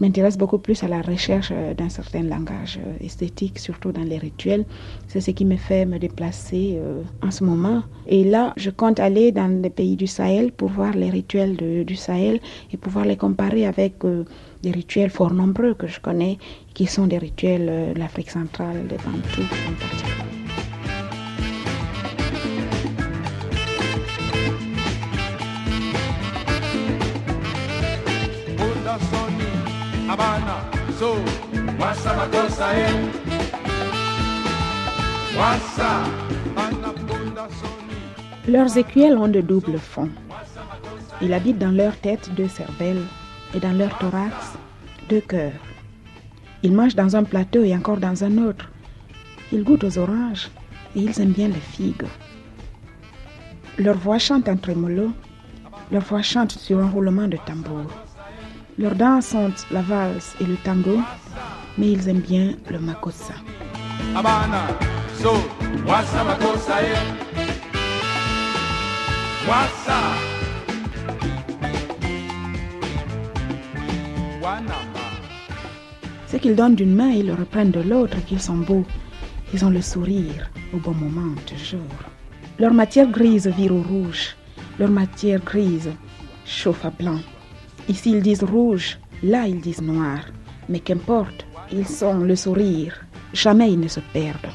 m'intéresse 0.00 0.36
beaucoup 0.36 0.58
plus 0.58 0.82
à 0.82 0.88
la 0.88 1.02
recherche 1.02 1.50
euh, 1.52 1.74
d'un 1.74 1.88
certain 1.88 2.22
langage 2.22 2.78
euh, 2.84 3.04
esthétique, 3.04 3.58
surtout 3.58 3.92
dans 3.92 4.02
les 4.02 4.18
rituels. 4.18 4.64
C'est 5.06 5.20
ce 5.20 5.30
qui 5.30 5.44
me 5.44 5.56
fait 5.56 5.86
me 5.86 5.98
déplacer 5.98 6.76
euh, 6.78 7.02
en 7.22 7.30
ce 7.30 7.44
moment. 7.44 7.82
Et 8.06 8.24
là, 8.24 8.52
je 8.56 8.70
compte 8.70 9.00
aller 9.00 9.32
dans 9.32 9.62
les 9.62 9.70
pays 9.70 9.96
du 9.96 10.06
Sahel 10.06 10.52
pour 10.52 10.68
voir 10.70 10.94
les 10.94 11.10
rituels 11.10 11.56
du 11.56 11.96
Sahel 11.96 12.40
et 12.72 12.76
pouvoir 12.76 13.04
les 13.04 13.16
comparer 13.16 13.66
avec 13.66 13.94
des 14.62 14.70
rituels 14.70 15.10
fort 15.10 15.32
nombreux 15.32 15.74
que 15.74 15.86
je 15.86 16.00
connais, 16.00 16.38
qui 16.74 16.86
sont 16.86 17.06
des 17.06 17.18
rituels 17.18 17.92
de 17.94 17.98
l'Afrique 17.98 18.30
centrale, 18.30 18.86
des 18.88 18.96
Bantous 18.96 19.42
en 19.42 19.74
particulier. 19.74 20.17
Leurs 38.48 38.76
écuelles 38.76 39.16
ont 39.16 39.28
de 39.28 39.40
doubles 39.40 39.78
fonds. 39.78 40.10
Il 41.20 41.32
habite 41.32 41.58
dans 41.58 41.70
leur 41.70 41.96
tête 41.96 42.30
deux 42.34 42.48
cervelles 42.48 43.02
et 43.54 43.60
dans 43.60 43.76
leur 43.76 43.96
thorax 43.98 44.34
deux 45.08 45.20
cœurs. 45.20 45.52
Ils 46.62 46.74
mangent 46.74 46.96
dans 46.96 47.14
un 47.14 47.24
plateau 47.24 47.62
et 47.62 47.74
encore 47.74 47.98
dans 47.98 48.24
un 48.24 48.38
autre. 48.38 48.70
Ils 49.52 49.62
goûtent 49.62 49.84
aux 49.84 49.98
oranges 49.98 50.50
et 50.96 51.00
ils 51.00 51.20
aiment 51.20 51.32
bien 51.32 51.48
les 51.48 51.54
figues. 51.54 52.06
Leur 53.78 53.96
voix 53.96 54.18
chante 54.18 54.48
en 54.48 54.56
trémolo, 54.56 55.12
leur 55.92 56.02
voix 56.02 56.22
chante 56.22 56.52
sur 56.52 56.78
un 56.80 56.90
roulement 56.90 57.28
de 57.28 57.38
tambour. 57.46 58.07
Leurs 58.78 58.94
danses 58.94 59.26
sont 59.26 59.50
la 59.72 59.82
valse 59.82 60.36
et 60.40 60.44
le 60.44 60.54
tango, 60.54 61.00
mais 61.76 61.90
ils 61.90 62.08
aiment 62.08 62.20
bien 62.20 62.54
le 62.70 62.78
makossa. 62.78 63.34
C'est 76.28 76.38
qu'ils 76.38 76.54
donnent 76.54 76.76
d'une 76.76 76.94
main 76.94 77.10
et 77.10 77.24
le 77.24 77.34
reprennent 77.34 77.72
de 77.72 77.80
l'autre 77.80 78.24
qu'ils 78.26 78.40
sont 78.40 78.58
beaux. 78.58 78.84
Ils 79.52 79.64
ont 79.64 79.70
le 79.70 79.82
sourire 79.82 80.50
au 80.72 80.76
bon 80.76 80.94
moment, 80.94 81.34
toujours. 81.46 81.80
Leur 82.60 82.74
matière 82.74 83.08
grise 83.08 83.48
vire 83.48 83.74
au 83.74 83.82
rouge. 83.82 84.36
Leur 84.78 84.90
matière 84.90 85.40
grise 85.40 85.90
chauffe 86.46 86.84
à 86.84 86.90
blanc. 86.90 87.18
Ici, 87.88 88.10
ils 88.12 88.22
disent 88.22 88.44
rouge, 88.44 88.98
là, 89.22 89.46
ils 89.46 89.60
disent 89.60 89.82
noir. 89.82 90.20
Mais 90.68 90.80
qu'importe, 90.80 91.46
ils 91.72 91.86
sont 91.86 92.18
le 92.18 92.36
sourire. 92.36 93.04
Jamais 93.32 93.72
ils 93.72 93.80
ne 93.80 93.88
se 93.88 94.00
perdent. 94.12 94.52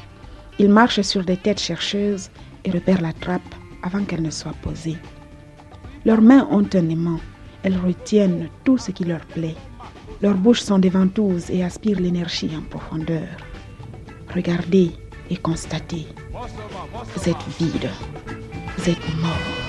Ils 0.58 0.68
marchent 0.68 1.00
sur 1.00 1.24
des 1.24 1.36
têtes 1.36 1.60
chercheuses 1.60 2.30
et 2.64 2.70
repèrent 2.70 3.00
la 3.00 3.12
trappe 3.12 3.54
avant 3.82 4.04
qu'elle 4.04 4.22
ne 4.22 4.30
soit 4.30 4.54
posée. 4.62 4.96
Leurs 6.04 6.22
mains 6.22 6.46
ont 6.50 6.68
un 6.74 6.88
aimant. 6.88 7.20
Elles 7.62 7.78
retiennent 7.78 8.48
tout 8.62 8.78
ce 8.78 8.92
qui 8.92 9.04
leur 9.04 9.24
plaît. 9.26 9.56
Leurs 10.22 10.36
bouches 10.36 10.60
sont 10.60 10.78
des 10.78 10.90
ventouses 10.90 11.50
et 11.50 11.64
aspirent 11.64 12.00
l'énergie 12.00 12.50
en 12.56 12.62
profondeur. 12.62 13.28
Regardez 14.34 14.92
et 15.30 15.36
constatez. 15.36 16.06
Vous 17.16 17.28
êtes 17.28 17.46
vide. 17.58 17.90
Vous 18.76 18.90
êtes 18.90 19.16
mort. 19.20 19.63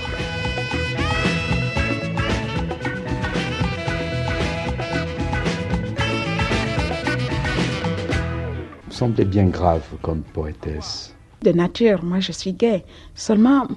Semblez 8.96 9.26
bien 9.26 9.46
grave 9.46 9.84
comme 10.02 10.22
poétesse. 10.22 11.14
De 11.42 11.52
nature, 11.52 12.02
moi 12.02 12.20
je 12.20 12.32
suis 12.32 12.54
gay. 12.54 12.82
Seulement, 13.14 13.68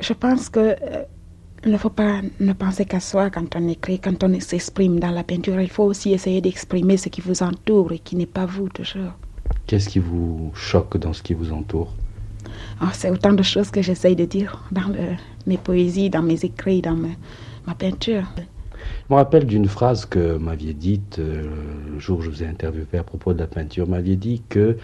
je 0.00 0.12
pense 0.12 0.48
que 0.48 0.60
euh, 0.60 1.04
il 1.64 1.72
ne 1.72 1.78
faut 1.78 1.90
pas 1.90 2.20
ne 2.38 2.52
penser 2.52 2.84
qu'à 2.84 3.00
soi 3.00 3.30
quand 3.30 3.56
on 3.56 3.66
écrit, 3.68 3.98
quand 3.98 4.22
on 4.22 4.40
s'exprime 4.40 5.00
dans 5.00 5.10
la 5.10 5.24
peinture. 5.24 5.60
Il 5.60 5.68
faut 5.68 5.84
aussi 5.84 6.12
essayer 6.12 6.40
d'exprimer 6.40 6.96
ce 6.96 7.08
qui 7.08 7.20
vous 7.20 7.42
entoure 7.42 7.92
et 7.92 7.98
qui 7.98 8.14
n'est 8.14 8.26
pas 8.26 8.46
vous 8.46 8.68
toujours. 8.68 9.12
Qu'est-ce 9.66 9.88
qui 9.88 9.98
vous 9.98 10.52
choque 10.54 10.96
dans 10.96 11.12
ce 11.12 11.22
qui 11.22 11.34
vous 11.34 11.52
entoure? 11.52 11.92
Oh, 12.80 12.86
C'est 12.92 13.10
autant 13.10 13.32
de 13.32 13.42
choses 13.42 13.70
que 13.70 13.82
j'essaye 13.82 14.14
de 14.14 14.24
dire 14.24 14.62
dans 14.70 14.90
mes 15.46 15.58
poésies, 15.58 16.10
dans 16.10 16.22
mes 16.22 16.44
écrits, 16.44 16.82
dans 16.82 16.96
ma 17.66 17.74
peinture. 17.74 18.26
Je 19.08 19.14
me 19.14 19.18
rappelle 19.18 19.46
d'une 19.46 19.66
phrase 19.66 20.06
que 20.06 20.36
m'aviez 20.36 20.74
dite 20.74 21.18
euh, 21.18 21.48
le 21.92 21.98
jour 21.98 22.18
où 22.18 22.22
je 22.22 22.30
vous 22.30 22.42
ai 22.42 22.46
interviewé 22.46 22.98
à 22.98 23.02
propos 23.02 23.32
de 23.32 23.38
la 23.38 23.46
peinture. 23.46 23.86
Vous 23.86 23.92
m'aviez 23.92 24.16
dit 24.16 24.42
que 24.48 24.76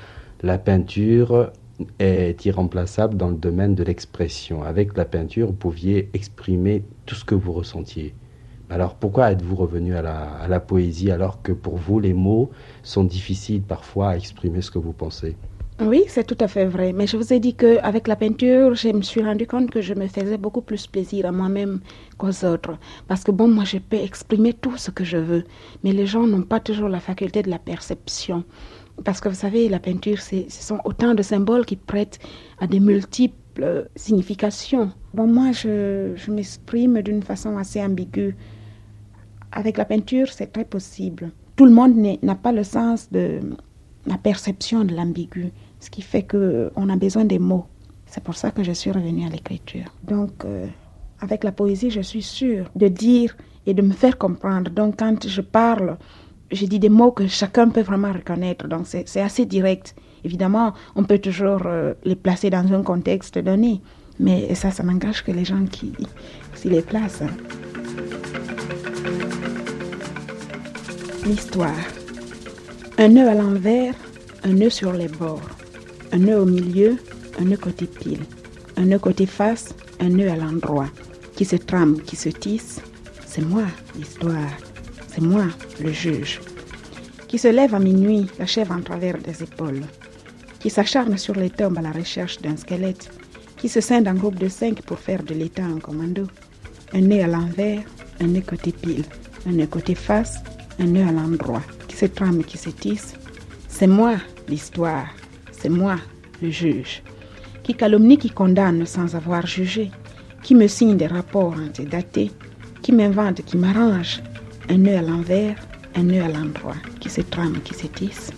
la 0.43 0.59
peinture 0.59 1.51
est 1.99 2.45
irremplaçable 2.45 3.17
dans 3.17 3.29
le 3.29 3.37
domaine 3.37 3.75
de 3.75 3.83
l'expression. 3.83 4.63
Avec 4.63 4.97
la 4.97 5.05
peinture, 5.05 5.49
vous 5.49 5.53
pouviez 5.53 6.11
exprimer 6.15 6.85
tout 7.07 7.15
ce 7.15 7.25
que 7.25 7.35
vous 7.35 7.53
ressentiez. 7.53 8.15
Alors 8.71 8.95
pourquoi 8.95 9.33
êtes-vous 9.33 9.57
revenu 9.57 9.95
à 9.95 10.03
la 10.49 10.61
poésie 10.61 11.11
alors 11.11 11.43
que 11.43 11.53
pour 11.53 11.77
vous, 11.77 12.01
les 12.01 12.15
mots 12.15 12.51
sont 12.83 13.05
difficiles 13.05 13.63
parfois 13.63 14.11
à 14.11 14.17
exprimer 14.17 14.63
ce 14.63 14.71
que 14.71 14.79
vous 14.79 14.93
pensez? 14.93 15.37
Oui, 15.81 16.05
c'est 16.07 16.25
tout 16.25 16.37
à 16.39 16.47
fait 16.47 16.67
vrai. 16.67 16.93
Mais 16.93 17.09
je 17.09 17.17
vous 17.17 17.33
ai 17.33 17.41
dit 17.41 17.55
qu'avec 17.55 18.07
la 18.07 18.15
peinture, 18.15 18.77
je 18.77 18.91
me 18.91 19.03
suis 19.03 19.23
rendu 19.23 19.45
compte 19.47 19.71
que 19.71 19.81
je 19.81 19.95
me 19.95 20.07
faisais 20.07 20.39
beaucoup 20.39 20.61
plus 20.61 20.87
plaisir 20.87 21.27
à 21.27 21.33
moi-même 21.33 21.81
qu'aux 22.17 22.45
autres. 22.45 22.79
Parce 23.09 23.25
que 23.25 23.33
bon, 23.33 23.49
moi, 23.49 23.65
je 23.65 23.79
peux 23.79 23.97
exprimer 23.97 24.53
tout 24.53 24.77
ce 24.77 24.93
que 24.93 25.03
je 25.03 25.17
veux. 25.17 25.45
Mais 25.83 25.93
les 25.93 26.07
gens 26.07 26.29
n'ont 26.29 26.43
pas 26.43 26.61
toujours 26.61 26.89
la 26.89 27.01
faculté 27.01 27.43
de 27.43 27.51
la 27.51 27.59
perception. 27.59 28.45
Parce 29.05 29.21
que 29.21 29.29
vous 29.29 29.35
savez, 29.35 29.69
la 29.69 29.81
peinture, 29.81 30.21
ce 30.21 30.45
sont 30.49 30.79
autant 30.85 31.13
de 31.13 31.23
symboles 31.23 31.67
qui 31.67 31.75
prêtent 31.75 32.21
à 32.61 32.69
des 32.69 32.79
multiples 32.79 33.89
significations. 33.97 34.93
Bon, 35.13 35.27
moi, 35.27 35.51
je, 35.51 36.13
je 36.15 36.31
m'exprime 36.31 37.03
d'une 37.03 37.23
façon 37.25 37.57
assez 37.57 37.83
ambiguë. 37.83 38.37
Avec 39.51 39.77
la 39.77 39.85
peinture, 39.85 40.29
c'est 40.29 40.53
très 40.53 40.65
possible. 40.65 41.33
Tout 41.57 41.65
le 41.65 41.73
monde 41.73 41.97
n'a 42.23 42.35
pas 42.37 42.53
le 42.53 42.63
sens 42.63 43.11
de 43.11 43.41
la 44.07 44.19
perception 44.19 44.85
de 44.85 44.95
l'ambigu 44.95 45.53
ce 45.85 45.91
qui 45.91 46.03
fait 46.03 46.23
qu'on 46.23 46.89
a 46.89 46.97
besoin 46.97 47.25
des 47.27 47.39
mots. 47.39 47.67
C'est 48.07 48.25
pour 48.25 48.37
ça 48.37 48.51
que 48.51 48.63
je 48.63 48.73
suis 48.73 48.91
revenue 48.91 49.27
à 49.27 49.29
l'écriture. 49.29 49.85
Donc, 50.03 50.45
euh, 50.45 50.67
avec 51.21 51.45
la 51.45 51.53
poésie, 51.53 51.91
je 51.91 52.01
suis 52.01 52.23
sûre 52.23 52.71
de 52.75 52.89
dire 52.89 53.37
et 53.67 53.75
de 53.75 53.83
me 53.83 53.93
faire 53.93 54.17
comprendre. 54.17 54.71
Donc, 54.71 54.97
quand 54.99 55.29
je 55.29 55.41
parle, 55.43 55.99
je 56.51 56.65
dis 56.65 56.79
des 56.79 56.89
mots 56.89 57.13
que 57.13 57.27
chacun 57.27 57.69
peut 57.69 57.83
vraiment 57.83 58.13
reconnaître. 58.13 58.67
Donc, 58.67 58.87
c'est 58.87 59.21
assez 59.21 59.45
direct. 59.45 59.95
Évidemment, 60.25 60.73
on 60.97 61.05
peut 61.05 61.19
toujours 61.19 61.63
euh, 61.67 61.93
les 62.05 62.17
placer 62.17 62.49
dans 62.49 62.73
un 62.73 62.83
contexte 62.83 63.39
donné. 63.39 63.83
Mais 64.19 64.55
ça, 64.55 64.71
ça 64.71 64.83
n'engage 64.85 65.23
que 65.23 65.33
les 65.33 65.45
gens 65.45 65.67
qui 65.67 65.93
les 66.65 66.81
placent. 66.81 67.25
L'histoire. 71.27 71.85
Un 72.97 73.09
nœud 73.09 73.29
à 73.29 73.35
l'envers, 73.35 73.95
un 74.45 74.53
nœud 74.53 74.71
sur 74.71 74.93
les 74.93 75.09
bords 75.09 75.64
un 76.15 76.19
nœud 76.19 76.39
au 76.39 76.45
milieu, 76.45 76.97
un 77.41 77.45
nœud 77.45 77.57
côté 77.57 77.87
pile, 77.87 78.21
un 78.77 78.85
nœud 78.85 79.01
côté 79.01 79.27
face, 79.27 79.75
un 79.99 80.11
nœud 80.11 80.31
à 80.31 80.37
l'endroit, 80.37 80.87
qui 81.35 81.45
se 81.45 81.57
trame, 81.57 82.01
qui 82.03 82.15
se 82.15 82.29
tisse. 82.29 82.81
C'est 83.27 83.45
moi, 83.45 83.65
l'histoire. 83.99 84.53
C'est 85.09 85.21
moi, 85.21 85.47
le 85.81 85.91
juge. 85.91 86.41
Qui 87.27 87.37
se 87.37 87.49
lève 87.49 87.75
à 87.75 87.81
minuit, 87.81 88.29
la 88.39 88.47
chèvre 88.47 88.75
en 88.75 88.81
travers 88.81 89.19
des 89.19 89.43
épaules. 89.43 89.83
Qui 90.61 90.71
s'acharne 90.71 91.19
sur 91.19 91.35
les 91.35 91.51
tombes 91.51 91.79
à 91.79 91.83
la 91.83 91.91
recherche 91.91 92.41
d'un 92.41 92.57
squelette. 92.57 93.11
qui 93.57 93.69
se 93.69 93.81
scindent 93.81 94.09
en 94.09 94.15
groupe 94.15 94.39
de 94.39 94.49
cinq 94.49 94.83
pour 94.83 95.01
faire 95.01 95.23
de 95.25 95.35
l'État 95.35 95.65
un 95.65 95.81
commando. 95.81 96.29
Un 96.93 97.01
nœud 97.01 97.25
à 97.25 97.27
l'envers, 97.27 97.83
un 98.21 98.27
nœud 98.27 98.43
côté 98.47 98.71
pile, 98.71 99.05
un 99.49 99.53
nœud 99.53 99.67
côté 99.67 99.97
face, 99.97 100.37
un 100.79 100.85
nœud 100.85 101.09
à 101.09 101.11
l'endroit, 101.11 101.63
qui 101.89 101.97
se 101.97 102.07
trame 102.07 102.45
qui 102.45 102.59
se 102.59 102.71
tisse. 102.71 103.15
C'est 103.69 103.89
moi 103.89 104.17
l'histoire, 104.49 105.09
c'est 105.65 105.71
moi 105.71 105.97
le 106.43 106.51
juge, 106.51 107.03
qui 107.63 107.75
calomnie, 107.75 108.19
qui 108.19 108.29
condamne 108.29 108.85
sans 108.85 109.17
avoir 109.17 109.47
jugé, 109.47 109.91
qui 110.43 110.55
me 110.55 110.67
signe 110.67 110.99
des 110.99 111.07
rapports 111.07 111.55
antédatés, 111.55 112.31
qui 112.83 112.93
m'invente, 112.93 113.43
qui 113.47 113.57
m'arrange. 113.57 114.21
Un 114.69 114.77
nœud 114.77 114.99
à 114.99 115.01
l'envers, 115.01 115.57
un 115.95 116.03
nœud 116.03 116.23
à 116.23 116.29
l'endroit, 116.29 116.77
qui 117.01 117.09
se 117.09 117.23
trame, 117.23 117.63
qui 117.65 117.73
se 117.73 117.87
tisse. 117.87 118.31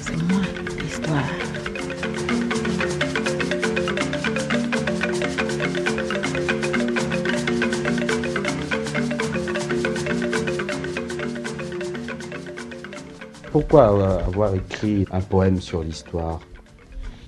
C'est 0.00 0.16
moi 0.16 0.42
l'histoire. 0.82 1.22
Pourquoi 13.52 13.84
avoir 14.26 14.52
écrit 14.56 15.06
un 15.12 15.20
poème 15.20 15.60
sur 15.60 15.84
l'histoire? 15.84 16.40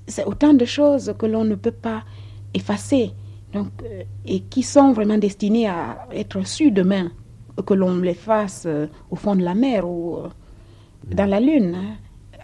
C'est 0.09 0.25
autant 0.25 0.55
de 0.55 0.65
choses 0.65 1.15
que 1.19 1.27
l'on 1.27 1.45
ne 1.45 1.55
peut 1.55 1.71
pas 1.71 2.03
effacer 2.55 3.13
donc, 3.53 3.69
euh, 3.83 4.03
et 4.27 4.41
qui 4.41 4.63
sont 4.63 4.93
vraiment 4.93 5.19
destinées 5.19 5.69
à 5.69 6.07
être 6.13 6.47
sues 6.47 6.71
demain, 6.71 7.11
que 7.67 7.75
l'on 7.75 7.97
les 7.99 8.15
fasse 8.15 8.65
euh, 8.67 8.87
au 9.11 9.17
fond 9.17 9.37
de 9.37 9.43
la 9.43 9.55
mer 9.55 9.89
ou 9.89 10.17
euh, 10.17 10.29
dans 11.11 11.29
la 11.29 11.41
lune. 11.41 11.75
hein. 11.75 11.95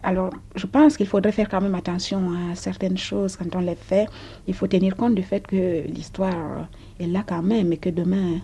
Alors, 0.03 0.31
je 0.55 0.67
pense 0.67 0.99
qu'il 0.99 1.07
faudrait 1.07 1.33
faire 1.33 1.49
quand 1.49 1.63
même 1.63 1.75
attention 1.75 2.31
à 2.33 2.55
certaines 2.55 2.99
choses 2.99 3.37
quand 3.37 3.57
on 3.57 3.61
les 3.61 3.75
fait. 3.75 4.07
Il 4.47 4.53
faut 4.53 4.67
tenir 4.67 4.97
compte 4.97 5.15
du 5.15 5.23
fait 5.23 5.47
que 5.47 5.83
l'histoire 5.87 6.69
est 7.01 7.07
là 7.07 7.25
quand 7.27 7.43
même 7.43 7.73
et 7.73 7.79
que 7.79 7.89
demain 7.89 8.41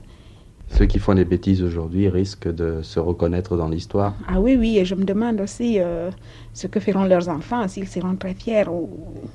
Ceux 0.77 0.87
qui 0.87 0.99
font 0.99 1.15
des 1.15 1.25
bêtises 1.25 1.63
aujourd'hui 1.63 2.09
risquent 2.09 2.53
de 2.53 2.81
se 2.83 3.01
reconnaître 3.01 3.57
dans 3.57 3.69
l'histoire. 3.69 4.15
Ah 4.27 4.41
oui, 4.41 4.57
oui, 4.57 4.79
et 4.79 4.85
je 4.85 4.95
me 4.95 5.05
demande 5.05 5.41
aussi 5.41 5.79
euh, 5.79 6.11
ce 6.55 6.67
que 6.69 6.81
feront 6.81 7.05
leurs 7.05 7.29
enfants, 7.29 7.67
s'ils 7.69 7.89
seront 7.89 8.17
très 8.17 8.35
fiers 8.35 8.69
ou 8.69 8.89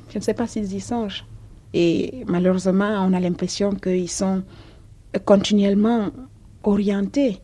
je 0.10 0.18
ne 0.18 0.24
sais 0.24 0.34
pas 0.34 0.48
s'ils 0.48 0.74
y 0.74 0.80
songent. 0.80 1.26
Et 1.74 2.24
malheureusement, 2.28 3.06
on 3.06 3.14
a 3.14 3.20
l'impression 3.20 3.72
qu'ils 3.72 4.10
sont 4.10 4.44
continuellement 5.26 6.10
orientés 6.64 7.40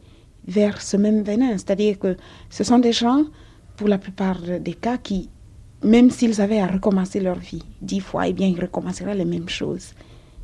vers 0.47 0.81
ce 0.81 0.97
même 0.97 1.23
venin. 1.23 1.51
C'est-à-dire 1.57 1.99
que 1.99 2.15
ce 2.49 2.63
sont 2.63 2.79
des 2.79 2.93
gens, 2.93 3.25
pour 3.75 3.87
la 3.87 3.97
plupart 3.97 4.39
des 4.59 4.73
cas, 4.73 4.97
qui, 4.97 5.29
même 5.83 6.09
s'ils 6.09 6.41
avaient 6.41 6.61
à 6.61 6.67
recommencer 6.67 7.19
leur 7.19 7.37
vie 7.37 7.63
dix 7.81 7.99
fois, 7.99 8.27
eh 8.27 8.33
bien, 8.33 8.47
ils 8.47 8.59
recommenceraient 8.59 9.15
les 9.15 9.25
mêmes 9.25 9.49
choses. 9.49 9.93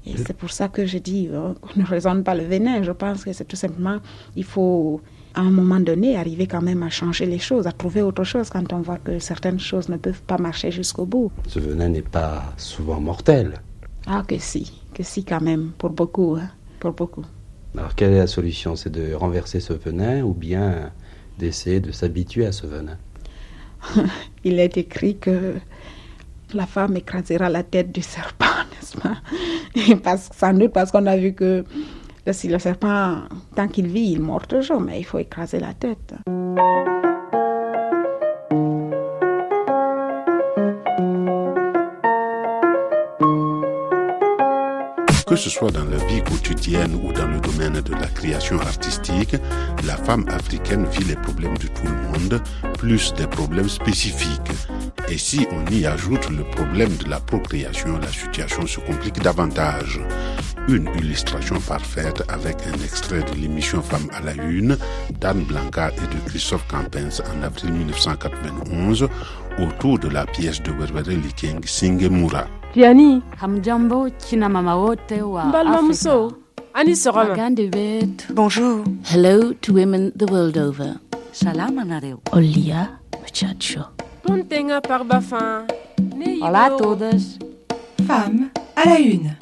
Et 0.08 0.18
c'est 0.18 0.36
pour 0.36 0.52
ça 0.52 0.70
que 0.70 0.86
je 0.86 0.98
dis 0.98 1.30
euh, 1.32 1.54
qu'on 1.62 1.80
ne 1.80 1.86
raisonne 1.86 2.24
pas 2.24 2.36
le 2.36 2.44
venin. 2.44 2.82
Je 2.82 2.92
pense 2.92 3.26
que 3.26 3.34
c'est 3.34 3.46
tout 3.46 3.56
simplement, 3.56 3.98
il 4.36 4.44
faut 4.44 5.02
à 5.34 5.42
un 5.42 5.52
moment 5.52 5.80
donné 5.80 6.18
arriver 6.18 6.48
quand 6.48 6.62
même 6.62 6.82
à 6.82 6.90
changer 6.90 7.26
les 7.26 7.40
choses, 7.40 7.68
à 7.68 7.72
trouver 7.72 8.02
autre 8.02 8.24
chose 8.24 8.50
quand 8.50 8.72
on 8.74 8.82
voit 8.82 8.98
que 8.98 9.20
certaines 9.20 9.60
choses 9.60 9.90
ne 9.90 9.98
peuvent 9.98 10.22
pas 10.24 10.38
marcher 10.38 10.72
jusqu'au 10.72 11.06
bout. 11.06 11.32
Ce 11.48 11.60
venin 11.60 11.90
n'est 11.90 12.02
pas 12.02 12.54
souvent 12.58 13.00
mortel. 13.00 13.60
Ah 14.08 14.24
que 14.26 14.38
si, 14.40 14.82
que 14.94 15.04
si 15.04 15.26
quand 15.26 15.42
même, 15.42 15.72
pour 15.78 15.90
beaucoup, 15.90 16.38
hein, 16.40 16.50
pour 16.80 16.94
beaucoup. 16.94 17.26
Alors 17.78 17.94
quelle 17.94 18.14
est 18.14 18.20
la 18.20 18.28
solution? 18.28 18.76
C'est 18.76 18.90
de 18.90 19.14
renverser 19.14 19.60
ce 19.60 19.74
venin 19.74 20.24
ou 20.24 20.34
bien 20.34 20.92
d'essayer 21.38 21.80
de 21.82 21.92
s'habituer 21.92 22.46
à 22.46 22.52
ce 22.52 22.66
venin? 22.66 22.98
Il 24.44 24.60
est 24.60 24.78
écrit 24.78 25.18
que 25.18 25.54
la 26.54 26.66
femme 26.66 26.96
écrasera 26.98 27.50
la 27.50 27.64
tête 27.64 27.92
du 27.92 28.02
serpent, 28.02 28.46
n'est-ce 28.72 28.98
pas? 28.98 29.18
Parce, 30.04 30.30
Sans 30.36 30.54
doute 30.54 30.74
parce 30.74 30.92
qu'on 30.92 31.06
a 31.06 31.18
vu 31.18 31.34
que 31.34 31.64
si 32.32 32.48
le 32.48 32.60
serpent, 32.60 33.22
tant 33.56 33.68
qu'il 33.68 33.88
vit, 33.88 34.12
il 34.12 34.22
mord 34.22 34.48
toujours, 34.48 34.82
mais 34.82 35.00
il 35.00 35.06
faut 35.06 35.20
écraser 35.20 35.60
la 35.60 35.74
tête. 35.74 36.14
Ce 45.38 45.50
soit 45.50 45.72
dans 45.72 45.86
la 45.86 45.98
vie 46.06 46.22
quotidienne 46.24 47.00
ou 47.04 47.14
dans 47.14 47.28
le 47.28 47.40
domaine 47.40 47.80
de 47.82 47.94
la 47.94 48.08
création 48.08 48.60
artistique, 48.60 49.36
la 49.86 49.96
femme 49.96 50.26
africaine 50.30 50.86
vit 50.92 51.04
les 51.04 51.16
problèmes 51.16 51.58
de 51.58 51.68
tout 51.68 51.86
le 51.86 51.96
monde, 52.12 52.42
plus 52.78 53.14
des 53.14 53.28
problèmes 53.28 53.70
spécifiques. 53.70 54.52
Et 55.10 55.18
si 55.18 55.48
on 55.52 55.66
y 55.72 55.86
ajoute 55.86 56.30
le 56.32 56.44
problème 56.44 56.96
de 56.98 57.10
la 57.10 57.20
procréation, 57.20 58.00
la 58.00 58.08
situation 58.08 58.66
se 58.66 58.80
complique 58.80 59.22
davantage. 59.22 60.00
Une 60.68 60.90
illustration 60.98 61.60
parfaite 61.62 62.24
avec 62.30 62.58
un 62.68 62.84
extrait 62.84 63.22
de 63.22 63.40
l'émission 63.40 63.82
Femmes 63.82 64.10
à 64.14 64.22
la 64.22 64.34
Une 64.44 64.78
d'Anne 65.22 65.44
Blanca 65.44 65.92
et 65.92 66.16
de 66.16 66.30
Christophe 66.30 66.68
Campens 66.68 67.22
en 67.22 67.44
avril 67.44 67.72
1991 67.74 69.08
autour 69.60 70.00
de 70.00 70.10
la 70.10 70.26
pièce 70.26 70.62
de 70.62 70.72
Werwere 70.72 71.12
Liking 71.12 71.64
Singemura. 71.66 72.48
Piani, 72.78 73.24
Hamjambo 73.42 74.08
kina 74.30 74.48
mama 74.50 74.76
wote 74.76 75.22
wa 75.22 75.46
mbalmamso, 75.46 76.32
ani 76.76 76.92
sɔgɔma. 76.92 77.30
Magande 77.30 77.72
betu. 77.72 78.34
Bonjour. 78.36 78.84
Hello 79.04 79.54
to 79.54 79.74
women 79.74 80.12
the 80.16 80.28
world 80.28 80.56
over. 80.60 81.00
Salama 81.32 81.84
na 81.84 82.00
reu. 82.00 82.20
Olia 82.34 82.90
muchacho. 83.20 83.84
Ton 84.28 84.44
tenga 84.44 84.80
par 84.80 85.04
bafan. 85.06 85.66
Ne 86.16 86.38
Olá 86.40 86.66
a 86.66 86.78
todas. 86.78 87.40
Femme 88.06 88.52
à 88.76 88.86
la 88.86 89.00
une. 89.00 89.36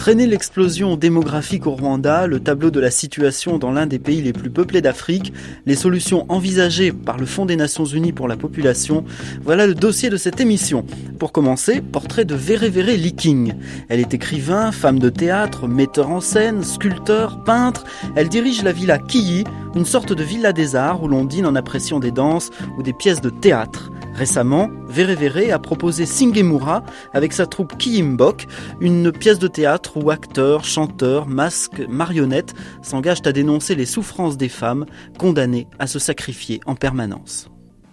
Freiner 0.00 0.26
l'explosion 0.26 0.96
démographique 0.96 1.66
au 1.66 1.72
Rwanda, 1.72 2.26
le 2.26 2.40
tableau 2.40 2.70
de 2.70 2.80
la 2.80 2.90
situation 2.90 3.58
dans 3.58 3.70
l'un 3.70 3.84
des 3.84 3.98
pays 3.98 4.22
les 4.22 4.32
plus 4.32 4.48
peuplés 4.48 4.80
d'Afrique, 4.80 5.30
les 5.66 5.76
solutions 5.76 6.24
envisagées 6.30 6.90
par 6.90 7.18
le 7.18 7.26
Fonds 7.26 7.44
des 7.44 7.54
Nations 7.54 7.84
Unies 7.84 8.14
pour 8.14 8.26
la 8.26 8.38
population, 8.38 9.04
voilà 9.44 9.66
le 9.66 9.74
dossier 9.74 10.08
de 10.08 10.16
cette 10.16 10.40
émission. 10.40 10.86
Pour 11.18 11.32
commencer, 11.32 11.82
portrait 11.82 12.24
de 12.24 12.34
Vere 12.34 12.70
Liking. 12.96 13.52
Elle 13.90 14.00
est 14.00 14.14
écrivain, 14.14 14.72
femme 14.72 14.98
de 14.98 15.10
théâtre, 15.10 15.68
metteur 15.68 16.08
en 16.08 16.22
scène, 16.22 16.64
sculpteur, 16.64 17.44
peintre. 17.44 17.84
Elle 18.16 18.30
dirige 18.30 18.62
la 18.62 18.72
villa 18.72 18.96
Kiyi, 18.96 19.44
une 19.74 19.84
sorte 19.84 20.14
de 20.14 20.24
villa 20.24 20.54
des 20.54 20.76
arts 20.76 21.02
où 21.02 21.08
l'on 21.08 21.26
dîne 21.26 21.44
en 21.44 21.56
appréciant 21.56 22.00
des 22.00 22.10
danses 22.10 22.50
ou 22.78 22.82
des 22.82 22.94
pièces 22.94 23.20
de 23.20 23.28
théâtre. 23.28 23.92
Récemment, 24.20 24.68
Vere 24.86 25.50
a 25.50 25.58
proposé 25.58 26.04
Singemura 26.04 26.84
avec 27.14 27.32
sa 27.32 27.46
troupe 27.46 27.78
Kiyimbok, 27.78 28.46
une 28.82 29.12
pièce 29.12 29.38
de 29.38 29.48
théâtre 29.48 29.96
où 29.96 30.10
acteurs, 30.10 30.62
chanteurs, 30.62 31.26
masques, 31.26 31.80
marionnettes 31.88 32.52
s'engagent 32.82 33.22
à 33.24 33.32
dénoncer 33.32 33.74
les 33.74 33.86
souffrances 33.86 34.36
des 34.36 34.50
femmes 34.50 34.84
condamnées 35.18 35.68
à 35.78 35.86
se 35.86 35.98
sacrifier 35.98 36.60
en 36.66 36.74
permanence. 36.74 37.48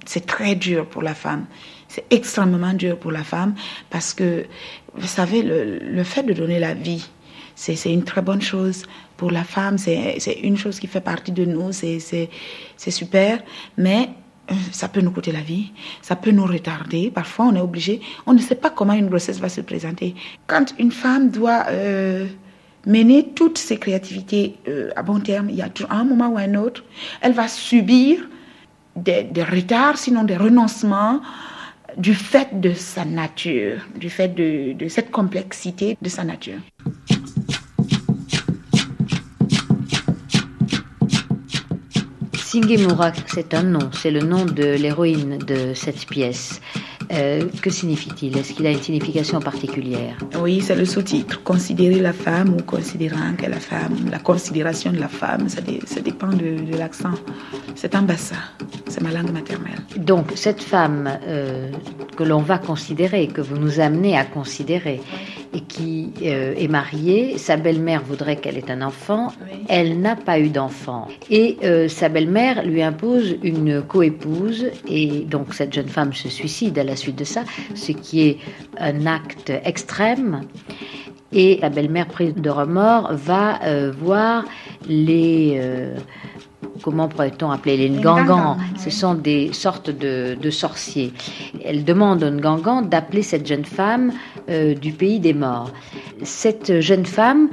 C'est 0.06 0.26
très 0.26 0.56
dur 0.56 0.86
pour 0.90 1.02
la 1.02 1.13
femme. 1.13 1.46
C'est 1.88 2.04
extrêmement 2.10 2.74
dur 2.74 3.00
pour 3.00 3.13
la 3.13 3.24
femme 3.24 3.56
parce 3.90 4.13
que, 4.13 4.48
vous 4.96 5.08
savez, 5.08 5.42
le, 5.42 5.80
le 5.80 6.04
fait 6.04 6.24
de 6.24 6.34
donner 6.34 6.60
la 6.60 6.74
vie, 6.74 7.08
c'est 7.56 7.94
une 7.94 8.04
très 8.04 8.22
bonne 8.22 8.42
chose 8.42 8.84
pour 9.16 9.32
la 9.32 9.46
femme. 9.46 9.78
C'est 9.78 10.40
une 10.44 10.58
chose 10.58 10.82
qui 10.82 10.88
fait 10.88 11.00
partie 11.00 11.32
de 11.32 11.46
nous. 11.46 11.72
C'est 11.72 12.30
super. 12.78 13.40
Mais 13.78 14.10
ça 14.72 14.88
peut 14.88 15.02
nous 15.02 15.12
coûter 15.12 15.32
la 15.32 15.42
vie. 15.42 15.72
Ça 16.02 16.16
peut 16.16 16.32
nous 16.32 16.46
retarder. 16.46 17.12
Parfois, 17.12 17.46
on 17.46 17.56
est 17.56 17.62
obligé. 17.62 18.02
On 18.26 18.34
ne 18.34 18.40
sait 18.40 18.56
pas 18.56 18.70
comment 18.70 18.94
une 18.94 19.10
grossesse 19.10 19.40
va 19.40 19.50
se 19.50 19.62
présenter. 19.62 20.16
Quand 20.48 20.74
une 20.80 20.92
femme 20.92 21.30
doit... 21.30 21.66
euh, 21.70 22.26
mener 22.86 23.34
toutes 23.36 23.58
ses 23.58 23.78
créativités 23.78 24.56
euh, 24.70 24.92
à 24.96 25.04
bon 25.04 25.20
terme, 25.20 25.50
il 25.50 25.58
y 25.58 25.62
a 25.62 25.68
toujours 25.68 25.92
un 25.92 26.06
moment 26.06 26.30
ou 26.30 26.38
un 26.38 26.56
autre, 26.56 26.86
elle 27.20 27.34
va 27.34 27.50
subir 27.50 28.30
des, 28.96 29.24
des 29.26 29.44
retards, 29.44 29.98
sinon 29.98 30.24
des 30.24 30.38
renoncements 30.38 31.20
du 31.98 32.14
fait 32.14 32.62
de 32.62 32.72
sa 32.74 33.04
nature, 33.04 33.82
du 33.96 34.10
fait 34.10 34.30
de, 34.30 34.72
de 34.72 34.88
cette 34.88 35.12
complexité 35.12 35.98
de 36.02 36.08
sa 36.08 36.24
nature. 36.24 36.60
Singemura, 42.52 43.12
c'est 43.27 43.54
un 43.54 43.63
nom, 43.63 43.89
c'est 43.91 44.10
le 44.10 44.21
nom 44.21 44.45
de 44.45 44.63
l'héroïne 44.63 45.37
de 45.39 45.73
cette 45.73 46.06
pièce. 46.08 46.62
Euh, 47.12 47.43
que 47.62 47.69
signifie-t-il? 47.69 48.37
Est-ce 48.37 48.54
qu'il 48.54 48.65
a 48.67 48.71
une 48.71 48.81
signification 48.81 49.41
particulière? 49.41 50.17
Oui, 50.39 50.62
c'est 50.62 50.75
le 50.75 50.85
sous-titre. 50.85 51.43
Considérer 51.43 52.00
la 52.00 52.13
femme 52.13 52.56
ou 52.58 52.63
considérant 52.63 53.33
que 53.37 53.48
la 53.50 53.60
femme, 53.60 53.98
la 54.10 54.19
considération 54.19 54.91
de 54.93 54.98
la 55.00 55.10
femme, 55.10 55.50
ça, 55.50 55.60
dé- 55.60 55.81
ça 55.85 56.00
dépend 56.00 56.27
de, 56.29 56.71
de 56.71 56.77
l'accent. 56.77 57.12
C'est 57.75 57.95
un 57.95 58.02
bassin, 58.04 58.35
c'est 58.87 59.02
ma 59.02 59.12
langue 59.12 59.31
maternelle. 59.33 59.79
Donc, 59.98 60.31
cette 60.35 60.62
femme 60.63 61.10
euh, 61.27 61.69
que 62.15 62.23
l'on 62.23 62.41
va 62.41 62.60
considérer, 62.60 63.27
que 63.27 63.41
vous 63.41 63.58
nous 63.58 63.81
amenez 63.81 64.17
à 64.17 64.23
considérer, 64.23 65.02
et 65.58 65.62
qui 65.62 66.14
euh, 66.22 66.54
est 66.56 66.68
mariée. 66.68 67.38
Sa 67.40 67.58
belle-mère 67.58 68.04
voudrait 68.04 68.36
qu'elle 68.36 68.58
ait 68.58 68.70
un 68.70 68.84
enfant. 68.84 69.34
Elle 69.68 70.00
n'a 70.00 70.16
pas 70.16 70.40
eu 70.40 70.50
d'enfant. 70.50 71.08
Et 71.32 71.58
euh, 71.64 71.88
sa 71.88 72.10
belle-mère 72.10 72.64
lui 72.64 72.84
impose 72.84 73.38
une 73.42 73.82
coépouse. 73.82 74.68
Et 74.88 75.26
donc 75.26 75.56
cette 75.56 75.74
jeune 75.74 75.88
femme 75.88 76.14
se 76.14 76.30
suicide 76.30 76.78
à 76.78 76.84
la 76.84 76.96
suite 76.96 77.18
de 77.18 77.24
ça, 77.24 77.44
ce 77.74 77.92
qui 77.92 78.22
est 78.28 78.38
un 78.78 79.08
acte 79.08 79.52
extrême. 79.64 80.42
Et 81.34 81.58
la 81.62 81.70
belle-mère, 81.70 82.08
prise 82.08 82.36
de 82.36 82.50
remords, 82.50 83.14
va 83.14 83.62
euh, 83.64 83.92
voir 83.92 84.46
les 84.88 85.60
comment 86.82 87.08
pourrait-on 87.08 87.52
appeler 87.52 87.78
les 87.78 87.90
Ngangans 87.90 88.58
Ce 88.78 88.90
sont 88.90 89.14
des 89.14 89.54
sortes 89.54 89.90
de, 89.90 90.50
sorciers. 90.50 91.14
Elle 91.64 91.84
demande 91.84 92.24
aux 92.24 92.32
Ngangans 92.32 92.82
d'appeler 92.82 93.22
cette 93.24 93.48
jeune 93.48 93.66
femme 93.66 94.12
euh, 94.50 94.74
du 94.74 94.92
pays 94.92 95.20
des 95.20 95.34
morts. 95.34 95.72
Cette 96.24 96.80
jeune 96.80 97.06
femme, 97.06 97.50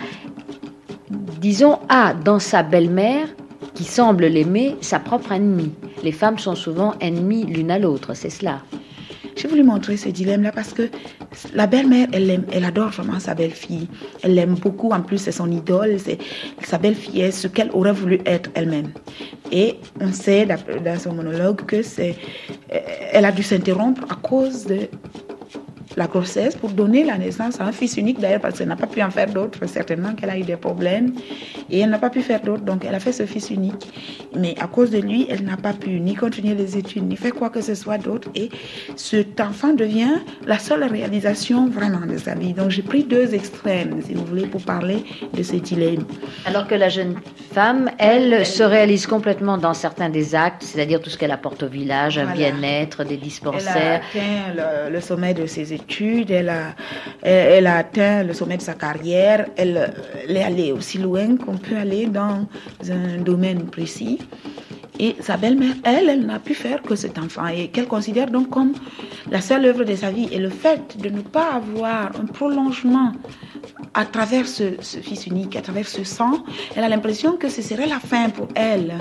disons, 1.41 1.79
a 1.89 2.15
dans 2.15 2.39
sa 2.39 2.63
belle-mère, 2.63 3.29
qui 3.75 3.85
semble 3.85 4.27
l'aimer, 4.27 4.77
sa 4.81 5.01
propre 5.01 5.33
ennemie. 5.33 5.73
Les 6.03 6.13
femmes 6.13 6.39
sont 6.39 6.55
souvent 6.55 6.95
ennemies 7.01 7.45
l'une 7.45 7.71
à 7.71 7.79
l'autre, 7.79 8.15
c'est 8.15 8.31
cela. 8.31 8.61
J'ai 9.37 9.49
voulu 9.49 9.62
montrer 9.62 9.97
ce 9.97 10.09
dilemme-là 10.09 10.53
parce 10.53 10.72
que 10.72 10.89
la 11.55 11.66
belle-mère, 11.66 12.09
elle, 12.12 12.31
aime, 12.31 12.45
elle 12.53 12.64
adore 12.64 12.91
vraiment 12.91 13.18
sa 13.18 13.35
belle-fille. 13.35 13.89
Elle 14.22 14.35
l'aime 14.35 14.55
beaucoup. 14.55 14.91
En 14.91 15.03
plus, 15.03 15.18
c'est 15.18 15.33
son 15.33 15.51
idole. 15.51 15.99
C'est 15.99 16.18
sa 16.62 16.79
belle-fille 16.79 17.20
est 17.20 17.31
ce 17.31 17.49
qu'elle 17.49 17.70
aurait 17.72 17.93
voulu 17.93 18.20
être 18.27 18.51
elle-même. 18.55 18.93
Et 19.51 19.77
on 20.01 20.12
sait 20.12 20.47
dans 20.47 20.99
son 20.99 21.14
monologue 21.14 21.64
que 21.64 21.83
c'est, 21.83 22.16
elle 23.12 23.25
a 23.25 23.33
dû 23.33 23.43
s'interrompre 23.43 24.03
à 24.11 24.16
cause 24.16 24.66
de 24.66 24.89
la 25.97 26.07
grossesse 26.07 26.57
pour 26.57 26.70
donner 26.70 27.05
la 27.05 27.18
naissance 27.18 27.61
à 27.61 27.64
un 27.64 27.72
fils 27.72 27.97
unique 27.97 28.20
d'ailleurs 28.20 28.41
parce 28.41 28.59
qu'elle 28.59 28.68
n'a 28.68 28.77
pas 28.77 28.87
pu 28.87 29.03
en 29.03 29.11
faire 29.11 29.31
d'autres, 29.33 29.66
certainement 29.66 30.14
qu'elle 30.14 30.31
a 30.31 30.39
eu 30.39 30.43
des 30.43 30.57
problèmes 30.57 31.12
et 31.71 31.81
elle 31.81 31.91
n'a 31.91 31.99
pas 31.99 32.11
pu 32.11 32.23
faire 32.23 32.41
d'autres, 32.41 32.65
donc 32.65 32.85
elle 32.85 32.95
a 32.95 33.01
fait 33.01 33.12
ce 33.12 33.27
fils 33.27 33.51
unique. 33.51 33.89
Mais 34.37 34.55
à 34.61 34.67
cause 34.67 34.91
de 34.91 34.99
lui, 34.99 35.27
elle 35.29 35.45
n'a 35.45 35.57
pas 35.57 35.73
pu 35.73 36.01
ni 36.01 36.15
continuer 36.15 36.55
les 36.55 36.77
études, 36.77 37.07
ni 37.09 37.17
faire 37.17 37.35
quoi 37.35 37.51
que 37.51 37.61
ce 37.61 37.75
soit 37.75 37.99
d'autre 37.99 38.29
et 38.35 38.49
cet 38.97 39.41
enfant 39.41 39.73
devient 39.73 40.17
la 40.47 40.59
seule 40.59 40.85
réalisation 40.85 41.69
vraiment 41.69 42.07
de 42.07 42.19
sa 42.19 42.35
vie. 42.35 42.53
Donc 42.53 42.71
j'ai 42.71 42.83
pris 42.83 43.05
deux 43.05 43.35
extrêmes, 43.35 44.01
si 44.03 44.15
vous 44.15 44.25
voulez, 44.25 44.47
pour 44.47 44.62
parler 44.62 45.05
de 45.33 45.43
ce 45.43 45.57
dilemme. 45.57 46.05
Alors 46.47 46.67
que 46.67 46.75
la 46.75 46.89
jeune 46.89 47.17
femme, 47.53 47.91
elle, 47.99 48.45
se 48.45 48.62
réalise 48.62 49.07
complètement 49.07 49.59
dans 49.59 49.75
certains 49.75 50.11
des 50.11 50.35
actes, 50.35 50.62
c'est-à-dire 50.62 51.01
tout 51.01 51.11
ce 51.11 51.19
qu'elle 51.19 51.31
apporte 51.33 51.62
au 51.62 51.69
village, 51.69 52.19
un 52.19 52.33
bien-être, 52.33 53.05
des 53.05 53.17
dispensaires. 53.17 54.03
Elle 54.15 54.61
a 54.61 54.69
atteint 54.69 54.91
le 54.91 55.01
sommet 55.01 55.35
de 55.35 55.47
ses 55.47 55.73
études 55.73 55.95
elle 56.31 56.49
a, 56.49 56.75
elle 57.23 57.67
a 57.67 57.77
atteint 57.77 58.23
le 58.23 58.33
sommet 58.33 58.57
de 58.57 58.62
sa 58.62 58.75
carrière, 58.75 59.47
elle, 59.57 59.93
est 60.29 60.43
allée 60.43 60.73
aussi 60.73 60.99
loin 60.99 61.37
qu'on 61.37 61.54
peut 61.57 61.77
aller 61.77 62.07
dans 62.07 62.47
un 62.91 63.19
domaine 63.23 63.67
précis. 63.67 64.19
Et 65.01 65.17
sa 65.21 65.37
belle-mère, 65.37 65.75
elle, 65.83 66.09
elle 66.09 66.25
n'a 66.25 66.39
pu 66.39 66.55
faire 66.55 66.81
que 66.83 66.95
cet 66.95 67.19
enfant 67.19 67.47
et 67.49 67.69
qu'elle 67.69 67.89
considère 67.89 68.31
donc 68.31 68.51
comme 68.51 68.75
la 69.29 69.41
seule 69.41 69.65
œuvre 69.67 69.83
de 69.83 69.97
sa 69.97 70.13
vie. 70.13 70.29
Et 70.31 70.39
le 70.39 70.51
fait 70.51 70.97
de 70.99 71.09
ne 71.09 71.21
pas 71.21 71.55
avoir 71.55 72.13
un 72.21 72.27
prolongement 72.27 73.13
à 73.95 74.05
travers 74.05 74.47
ce, 74.47 74.63
fils 74.81 75.27
unique, 75.27 75.57
à 75.57 75.63
travers 75.63 75.89
ce 75.89 76.05
sang, 76.05 76.45
elle 76.77 76.85
a 76.85 76.89
l'impression 76.89 77.37
que 77.37 77.49
ce 77.49 77.61
serait 77.61 77.87
la 77.87 77.99
fin 77.99 78.29
pour 78.31 78.49
elle. 78.55 78.95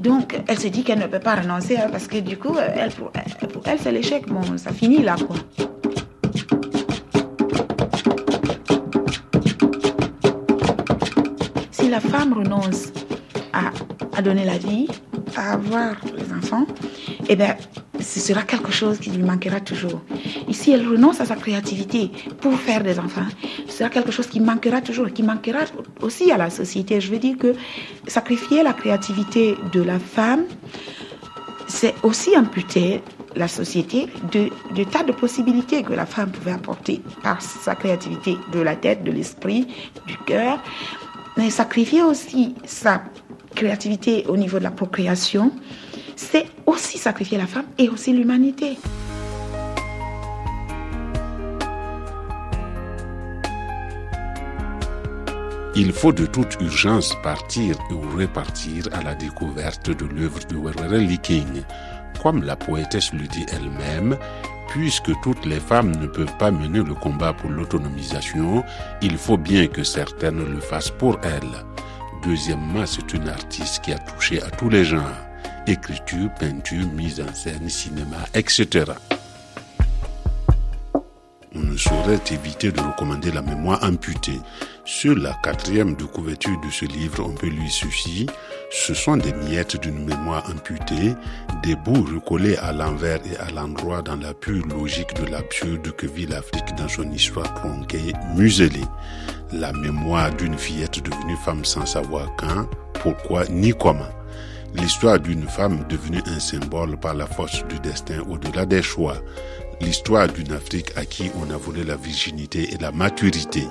Donc, 0.00 0.40
elle 0.48 0.58
se 0.58 0.68
dit 0.68 0.82
qu'elle 0.82 0.98
ne 0.98 1.06
peut 1.06 1.20
pas 1.20 1.36
renoncer 1.36 1.76
hein, 1.76 1.88
parce 1.90 2.08
que 2.08 2.18
du 2.18 2.36
coup, 2.36 2.56
elle, 2.58 2.90
pour 2.90 3.12
elle, 3.64 3.78
c'est 3.78 3.92
l'échec. 3.92 4.26
Bon, 4.26 4.42
ça 4.56 4.72
finit 4.72 5.02
là, 5.02 5.14
quoi. 5.14 5.36
La 11.88 12.00
femme 12.00 12.32
renonce 12.32 12.92
à, 13.52 14.22
donner 14.22 14.44
la 14.44 14.58
vie, 14.58 14.88
à 15.36 15.52
avoir 15.52 15.94
les 16.16 16.32
enfants, 16.32 16.66
eh 17.28 17.36
bien, 17.36 17.56
ce 18.00 18.20
sera 18.20 18.42
quelque 18.42 18.72
chose 18.72 18.98
qui 18.98 19.10
lui 19.10 19.22
manquera 19.22 19.60
toujours. 19.60 20.02
Ici, 20.48 20.72
elle 20.72 20.86
renonce 20.86 21.20
à 21.20 21.24
sa 21.24 21.36
créativité 21.36 22.10
pour 22.40 22.54
faire 22.58 22.82
des 22.82 22.98
enfants. 22.98 23.26
Ce 23.68 23.78
sera 23.78 23.90
quelque 23.90 24.10
chose 24.10 24.26
qui 24.26 24.40
manquera 24.40 24.80
toujours, 24.80 25.12
qui 25.12 25.22
manquera 25.22 25.60
aussi 26.02 26.30
à 26.30 26.36
la 26.36 26.50
société. 26.50 27.00
Je 27.00 27.10
veux 27.10 27.18
dire 27.18 27.38
que 27.38 27.54
sacrifier 28.06 28.62
la 28.62 28.72
créativité 28.72 29.56
de 29.72 29.82
la 29.82 29.98
femme, 29.98 30.44
c'est 31.66 31.94
aussi 32.02 32.36
amputer 32.36 33.02
la 33.36 33.46
société 33.46 34.08
de, 34.32 34.48
de 34.74 34.84
tas 34.84 35.04
de 35.04 35.12
possibilités 35.12 35.82
que 35.82 35.92
la 35.92 36.06
femme 36.06 36.30
pouvait 36.30 36.52
apporter 36.52 37.00
par 37.22 37.40
sa 37.40 37.74
créativité 37.76 38.36
de 38.52 38.60
la 38.60 38.74
tête, 38.74 39.04
de 39.04 39.12
l'esprit, 39.12 39.68
du 40.06 40.16
cœur 40.26 40.58
mais 41.38 41.50
sacrifier 41.50 42.02
aussi 42.02 42.54
sa 42.66 43.02
créativité 43.54 44.24
au 44.28 44.36
niveau 44.36 44.58
de 44.58 44.64
la 44.64 44.72
procréation, 44.72 45.52
c'est 46.16 46.46
aussi 46.66 46.98
sacrifier 46.98 47.38
la 47.38 47.46
femme 47.46 47.66
et 47.78 47.88
aussi 47.88 48.12
l'humanité. 48.12 48.76
Il 55.76 55.92
faut 55.92 56.12
de 56.12 56.26
toute 56.26 56.56
urgence 56.60 57.14
partir 57.22 57.76
ou 57.92 58.00
repartir 58.18 58.88
à 58.92 59.04
la 59.04 59.14
découverte 59.14 59.90
de 59.90 60.06
l'œuvre 60.06 60.40
de 60.48 60.56
Werwere 60.56 61.20
King. 61.22 61.62
Comme 62.20 62.42
la 62.42 62.56
poétesse 62.56 63.12
le 63.12 63.28
dit 63.28 63.46
elle-même, 63.52 64.18
puisque 64.68 65.18
toutes 65.22 65.44
les 65.44 65.60
femmes 65.60 65.96
ne 65.96 66.06
peuvent 66.06 66.36
pas 66.38 66.50
mener 66.50 66.82
le 66.82 66.94
combat 66.94 67.32
pour 67.32 67.50
l'autonomisation, 67.50 68.62
il 69.02 69.16
faut 69.16 69.36
bien 69.36 69.66
que 69.66 69.82
certaines 69.82 70.44
le 70.44 70.60
fassent 70.60 70.90
pour 70.90 71.18
elles. 71.22 71.64
Deuxièmement, 72.22 72.84
c'est 72.86 73.12
une 73.14 73.28
artiste 73.28 73.82
qui 73.82 73.92
a 73.92 73.98
touché 73.98 74.42
à 74.42 74.50
tous 74.50 74.68
les 74.68 74.84
genres, 74.84 75.02
écriture, 75.66 76.30
peinture, 76.38 76.86
mise 76.92 77.20
en 77.20 77.32
scène, 77.34 77.68
cinéma, 77.68 78.18
etc. 78.34 78.92
On 81.54 81.60
ne 81.60 81.76
saurait 81.76 82.20
éviter 82.30 82.70
de 82.70 82.80
recommander 82.80 83.32
la 83.32 83.42
mémoire 83.42 83.82
amputée. 83.82 84.40
Sur 84.90 85.18
la 85.18 85.34
quatrième 85.34 85.96
de 85.96 86.04
couverture 86.04 86.58
de 86.62 86.70
ce 86.70 86.86
livre, 86.86 87.22
on 87.22 87.34
peut 87.34 87.48
lui 87.48 87.70
ceci. 87.70 88.26
Ce 88.70 88.94
sont 88.94 89.18
des 89.18 89.34
miettes 89.34 89.78
d'une 89.78 90.02
mémoire 90.02 90.50
amputée, 90.50 91.12
des 91.62 91.76
bouts 91.76 92.06
recollés 92.14 92.56
à 92.56 92.72
l'envers 92.72 93.20
et 93.30 93.36
à 93.36 93.50
l'endroit 93.50 94.00
dans 94.00 94.16
la 94.16 94.32
pure 94.32 94.66
logique 94.66 95.12
de 95.12 95.30
l'absurde 95.30 95.92
que 95.92 96.06
vit 96.06 96.24
l'Afrique 96.24 96.74
dans 96.78 96.88
son 96.88 97.12
histoire 97.12 97.52
tronquée, 97.52 98.14
muselée. 98.34 98.86
La 99.52 99.74
mémoire 99.74 100.34
d'une 100.34 100.56
fillette 100.56 101.04
devenue 101.04 101.36
femme 101.44 101.66
sans 101.66 101.84
savoir 101.84 102.34
quand, 102.38 102.66
pourquoi 103.02 103.44
ni 103.50 103.74
comment. 103.78 104.08
L'histoire 104.74 105.20
d'une 105.20 105.46
femme 105.46 105.84
devenue 105.90 106.22
un 106.24 106.40
symbole 106.40 106.98
par 106.98 107.12
la 107.12 107.26
force 107.26 107.62
du 107.66 107.78
destin 107.80 108.20
au-delà 108.26 108.64
des 108.64 108.82
choix. 108.82 109.18
L'histoire 109.82 110.28
d'une 110.28 110.52
Afrique 110.52 110.92
à 110.96 111.04
qui 111.04 111.30
on 111.36 111.54
a 111.54 111.58
volé 111.58 111.84
la 111.84 111.96
virginité 111.96 112.72
et 112.72 112.78
la 112.78 112.90
maturité. 112.90 113.66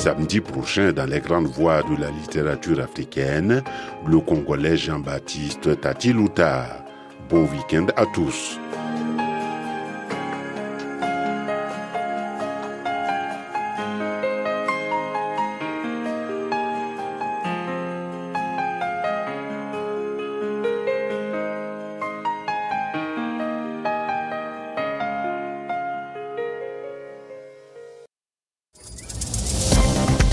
Samedi 0.00 0.40
prochain, 0.40 0.92
dans 0.92 1.04
les 1.04 1.20
grandes 1.20 1.48
voies 1.48 1.82
de 1.82 2.00
la 2.00 2.08
littérature 2.10 2.80
africaine, 2.80 3.62
le 4.06 4.18
Congolais 4.20 4.78
Jean-Baptiste 4.78 5.78
Tati 5.78 6.14
Bon 7.28 7.42
week-end 7.42 7.86
à 7.96 8.06
tous. 8.06 8.58